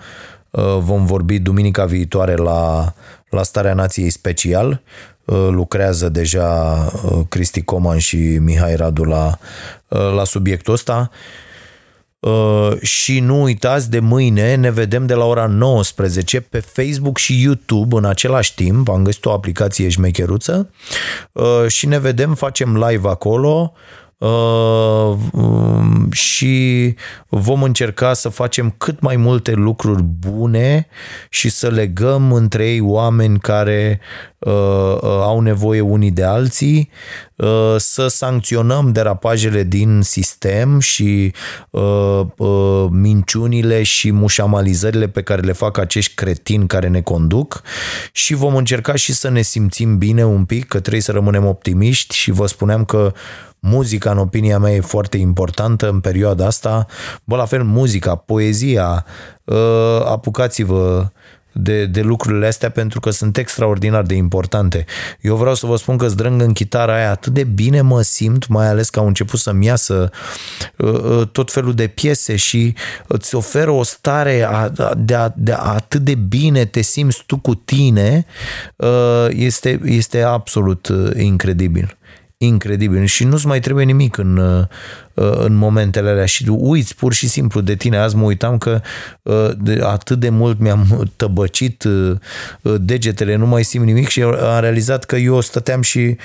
[0.50, 2.94] uh, vom vorbi duminica viitoare la,
[3.28, 4.82] la Starea Nației Special.
[5.24, 6.76] Uh, lucrează deja
[7.28, 9.38] Cristi Coman și Mihai Radu la,
[9.88, 11.10] la subiectul ăsta.
[12.80, 17.96] Și nu uitați, de mâine ne vedem de la ora 19 pe Facebook și YouTube
[17.96, 18.88] în același timp.
[18.88, 20.70] Am găsit o aplicație șmecheruță
[21.66, 24.01] și ne vedem, facem live acolo Uh, um,
[26.10, 26.94] și
[27.28, 30.86] vom încerca să facem cât mai multe lucruri bune
[31.28, 34.00] și să legăm între ei oameni care
[34.38, 36.90] uh, uh, au nevoie unii de alții,
[37.76, 41.32] să sancționăm derapajele din sistem și
[42.90, 47.62] minciunile și mușamalizările pe care le fac acești cretini care ne conduc
[48.12, 52.14] și vom încerca și să ne simțim bine un pic, că trebuie să rămânem optimiști
[52.14, 53.12] și vă spuneam că
[53.66, 56.86] Muzica, în opinia mea, e foarte importantă în perioada asta.
[57.24, 59.04] Bă, la fel, muzica, poezia,
[59.48, 59.56] ă,
[60.06, 61.10] apucați-vă
[61.52, 64.84] de, de lucrurile astea pentru că sunt extraordinar de importante.
[65.20, 68.46] Eu vreau să vă spun că zdrâng în chitara aia atât de bine mă simt,
[68.46, 70.10] mai ales că au început să-mi iasă
[70.76, 72.74] uh, tot felul de piese și
[73.06, 77.38] îți oferă o stare a, de, a, de a, atât de bine te simți tu
[77.38, 78.26] cu tine,
[78.76, 81.96] uh, este, este absolut incredibil
[82.46, 83.04] incredibil.
[83.04, 84.66] Și nu-ți mai trebuie nimic în, uh,
[85.14, 86.26] în momentele alea.
[86.26, 87.96] Și uiți pur și simplu de tine.
[87.96, 88.80] Azi mă uitam că
[89.22, 92.16] uh, de atât de mult mi-am tăbăcit uh,
[92.80, 94.08] degetele, nu mai simt nimic.
[94.08, 96.16] Și am realizat că eu stăteam și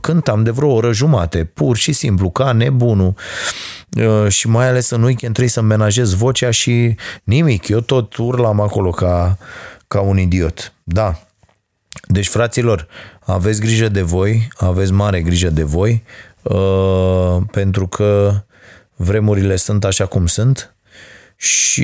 [0.00, 3.14] cântam de vreo oră jumate, pur și simplu, ca nebunul.
[4.28, 8.90] Și mai ales în weekend trebuie să menajez vocea și nimic, eu tot urlam acolo
[8.90, 9.38] ca,
[9.88, 10.72] ca un idiot.
[10.84, 11.23] Da,
[12.02, 12.88] deci, fraților,
[13.20, 16.02] aveți grijă de voi, aveți mare grijă de voi,
[16.42, 18.42] uh, pentru că
[18.94, 20.74] vremurile sunt așa cum sunt
[21.36, 21.82] și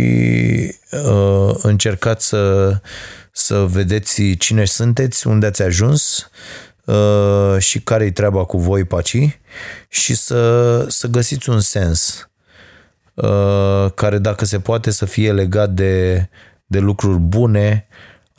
[0.91, 2.77] uh, încercați să,
[3.33, 6.31] să vedeți cine sunteți, unde ați ajuns
[6.85, 9.39] uh, și care-i treaba cu voi, paci,
[9.89, 12.25] și să, să găsiți un sens
[13.95, 16.29] care, dacă se poate, să fie legat de,
[16.67, 17.87] de lucruri bune,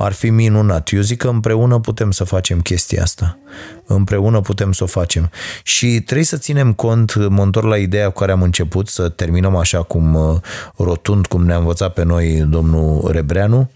[0.02, 0.90] ar fi minunat.
[0.90, 3.38] Eu zic că împreună putem să facem chestia asta.
[3.86, 5.30] Împreună putem să o facem.
[5.64, 9.56] Și trebuie să ținem cont, mă întorc la ideea cu care am început, să terminăm
[9.56, 10.36] așa cum uh,
[10.78, 13.69] rotund, cum ne-a învățat pe noi domnul Rebreanu.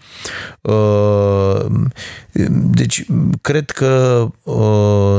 [0.60, 1.64] Uh,
[2.50, 3.06] deci,
[3.40, 5.18] cred că uh,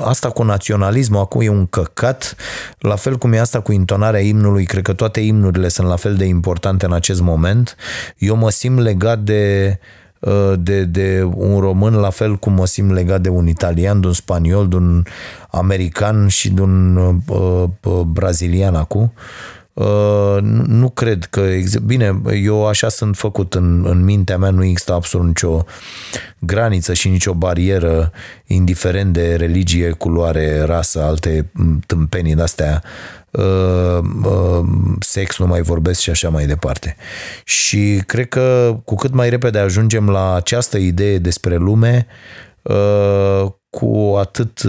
[0.00, 2.36] asta cu naționalismul acum e un căcat,
[2.78, 6.14] la fel cum e asta cu intonarea imnului, cred că toate imnurile sunt la fel
[6.14, 7.76] de importante în acest moment.
[8.18, 9.78] Eu mă simt legat de
[10.58, 14.12] de, de un român, la fel cum mă simt legat de un italian, de un
[14.12, 15.02] spaniol, de un
[15.50, 19.02] american și de un uh, brazilian acum.
[19.02, 19.57] Uh,
[20.66, 21.46] nu cred că...
[21.84, 25.64] Bine, eu așa sunt făcut în, în mintea mea, nu există absolut nicio
[26.38, 28.12] graniță și nicio barieră,
[28.46, 31.50] indiferent de religie, culoare, rasă, alte
[31.86, 32.82] tâmpenii de-astea,
[33.30, 34.66] uh, uh,
[35.00, 36.96] sex, nu mai vorbesc și așa mai departe.
[37.44, 42.06] Și cred că cu cât mai repede ajungem la această idee despre lume,
[43.70, 44.62] cu atât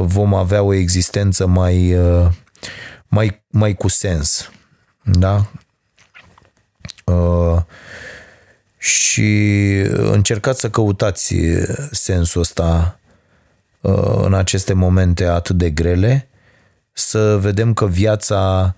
[0.00, 1.96] vom avea o existență mai
[3.08, 4.50] mai, mai cu sens.
[5.02, 5.50] Da?
[7.04, 7.62] Uh,
[8.78, 11.34] și încercați să căutați
[11.90, 12.98] sensul ăsta
[13.80, 16.28] uh, în aceste momente atât de grele,
[16.92, 18.74] să vedem că viața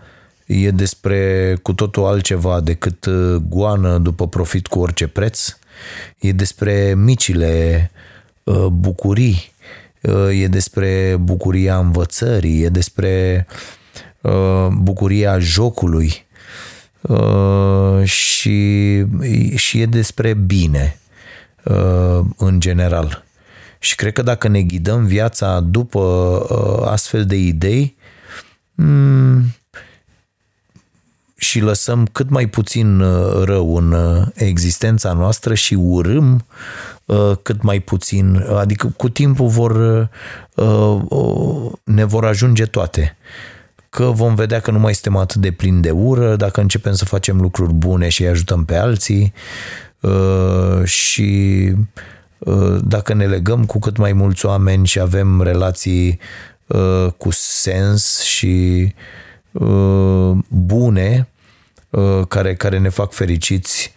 [0.47, 5.57] e despre cu totul altceva decât uh, goană după profit cu orice preț,
[6.19, 7.91] e despre micile
[8.45, 9.53] uh, bucurii,
[10.03, 13.78] uh, e despre bucuria învățării, e despre Uh,
[14.71, 16.27] bucuria jocului
[17.01, 19.05] uh, și,
[19.55, 20.99] și e despre bine
[21.65, 23.25] uh, în general.
[23.79, 26.43] Și cred că dacă ne ghidăm viața după
[26.91, 27.97] astfel de idei
[28.75, 29.45] mm,
[31.37, 32.99] și lăsăm cât mai puțin
[33.45, 33.95] rău în
[34.35, 36.47] existența noastră și urâm
[37.43, 40.09] cât mai puțin, adică cu timpul vor,
[41.85, 43.17] ne vor ajunge toate
[43.91, 47.05] că vom vedea că nu mai suntem atât de plini de ură, dacă începem să
[47.05, 49.33] facem lucruri bune și îi ajutăm pe alții
[50.01, 51.73] uh, și
[52.39, 56.19] uh, dacă ne legăm cu cât mai mulți oameni și avem relații
[56.67, 58.95] uh, cu sens și
[60.49, 61.29] bune
[62.29, 63.93] care, care ne fac fericiți,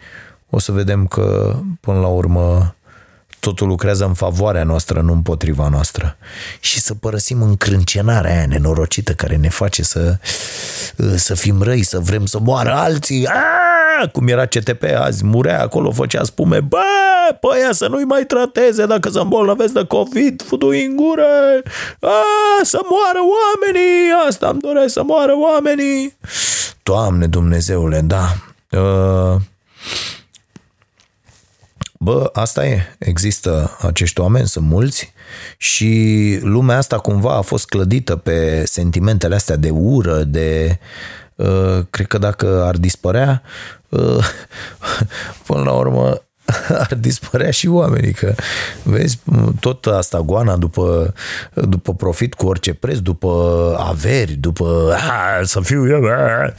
[0.50, 2.74] o să vedem că până la urmă
[3.42, 6.16] totul lucrează în favoarea noastră, nu împotriva noastră.
[6.60, 10.16] Și să părăsim încrâncenarea aia nenorocită care ne face să,
[11.16, 13.26] să fim răi, să vrem să moară alții.
[13.26, 14.08] Aaaa!
[14.12, 16.60] Cum era CTP azi, murea acolo, făcea spume.
[16.60, 16.78] Bă,
[17.40, 21.62] pe aia să nu-i mai trateze dacă se îmbolnăvesc de COVID, futu în gură.
[22.00, 26.16] Aaaa, să moară oamenii, asta îmi doresc, să moară oamenii.
[26.82, 28.36] Doamne Dumnezeule, da.
[28.70, 29.40] Uh,
[32.02, 32.96] Bă, asta e.
[32.98, 35.12] Există acești oameni, sunt mulți
[35.56, 40.78] și lumea asta cumva a fost clădită pe sentimentele astea de ură, de...
[41.34, 43.42] Uh, cred că dacă ar dispărea,
[43.88, 44.24] uh,
[45.46, 46.22] până la urmă
[46.88, 48.34] ar dispărea și oamenii, că
[48.82, 49.18] vezi,
[49.60, 51.14] tot asta goana după,
[51.54, 56.54] după profit cu orice preț, după averi, după a, să fiu eu, a,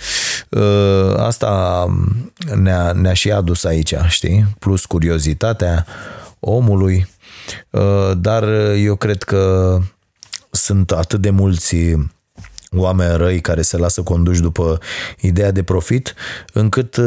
[1.26, 1.86] asta
[2.56, 4.46] ne-a, ne-a și adus aici, știi?
[4.60, 5.86] Plus curiozitatea
[6.40, 7.08] omului,
[8.18, 8.44] dar
[8.76, 9.78] eu cred că
[10.52, 11.76] sunt atât de mulți
[12.76, 14.80] oameni răi care se lasă conduși după
[15.20, 16.14] ideea de profit,
[16.54, 17.00] încât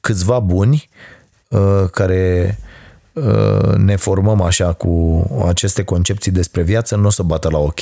[0.00, 0.88] câțiva buni
[1.48, 2.58] uh, care
[3.12, 7.80] uh, ne formăm așa cu aceste concepții despre viață, nu o să bată la ochi.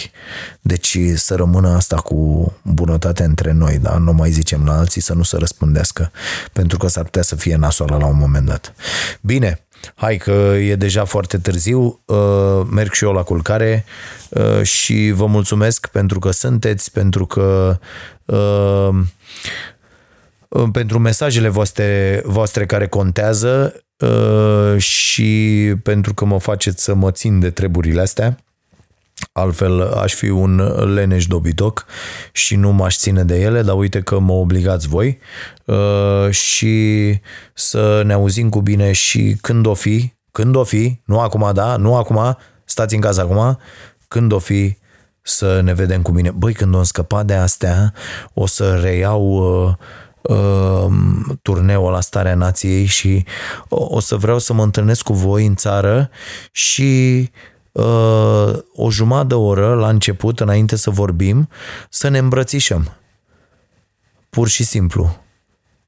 [0.60, 3.98] Deci să rămână asta cu bunătate între noi, da?
[3.98, 6.10] nu mai zicem la alții să nu se răspândească,
[6.52, 8.74] pentru că s-ar putea să fie nasoală la un moment dat.
[9.20, 13.84] Bine, hai că e deja foarte târziu, uh, merg și eu la culcare
[14.62, 17.78] și vă mulțumesc pentru că sunteți, pentru că
[20.72, 27.40] pentru mesajele voastre, voastre care contează uh, și pentru că mă faceți să mă țin
[27.40, 28.36] de treburile astea.
[29.36, 30.56] Altfel aș fi un
[30.94, 31.86] leneș dobitoc
[32.32, 35.18] și nu m-aș ține de ele, dar uite că mă obligați voi
[35.64, 37.18] uh, și
[37.54, 41.76] să ne auzim cu bine și când o fi, când o fi, nu acum, da,
[41.76, 43.58] nu acum, stați în casă acum,
[44.08, 44.76] când o fi
[45.22, 46.30] să ne vedem cu bine.
[46.30, 47.92] Băi, când o scăpa de astea,
[48.34, 49.74] o să reiau uh,
[50.36, 50.92] uh,
[51.42, 53.24] turneul la Starea Nației și
[53.68, 56.10] o, o să vreau să mă întâlnesc cu voi în țară
[56.52, 57.54] și uh,
[58.74, 61.48] o jumătate de oră la început, înainte să vorbim,
[61.90, 62.96] să ne îmbrățișăm.
[64.30, 65.24] Pur și simplu.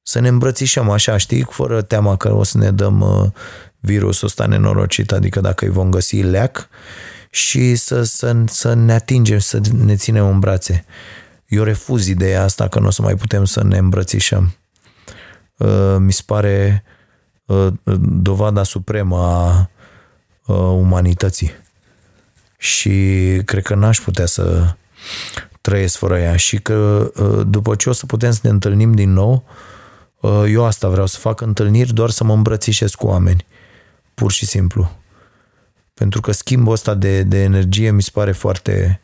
[0.03, 3.31] Să ne îmbrățișăm așa, știi, fără teama că o să ne dăm uh,
[3.81, 6.69] virusul ăsta nenorocit, adică dacă îi vom găsi leac
[7.31, 10.85] și să, să, să ne atingem, să ne ținem în brațe.
[11.47, 14.55] Eu refuz ideea asta că nu o să mai putem să ne îmbrățișăm.
[15.57, 16.85] Uh, mi se pare
[17.45, 19.71] uh, dovada supremă a
[20.47, 21.51] uh, umanității.
[22.59, 22.91] Și
[23.45, 24.75] cred că n-aș putea să
[25.61, 27.11] trăiesc fără ea și că
[27.47, 29.45] după ce o să putem să ne întâlnim din nou,
[30.21, 33.47] Uh, eu asta vreau să fac întâlniri, doar să mă îmbrățișez cu oameni.
[34.15, 34.91] Pur și simplu.
[35.95, 39.01] Pentru că schimbul ăsta de, de energie mi se pare foarte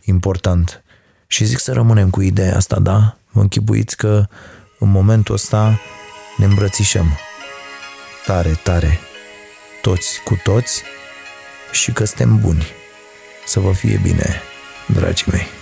[0.00, 0.82] important.
[1.26, 3.16] Și zic să rămânem cu ideea asta, da?
[3.30, 4.26] Vă închipuiți că
[4.78, 5.80] în momentul ăsta
[6.36, 7.18] ne îmbrățișăm.
[8.26, 8.98] Tare, tare.
[9.82, 10.82] Toți cu toți
[11.72, 12.66] și că suntem buni.
[13.48, 14.42] Să vă fie bine,
[14.86, 15.57] dragii mei.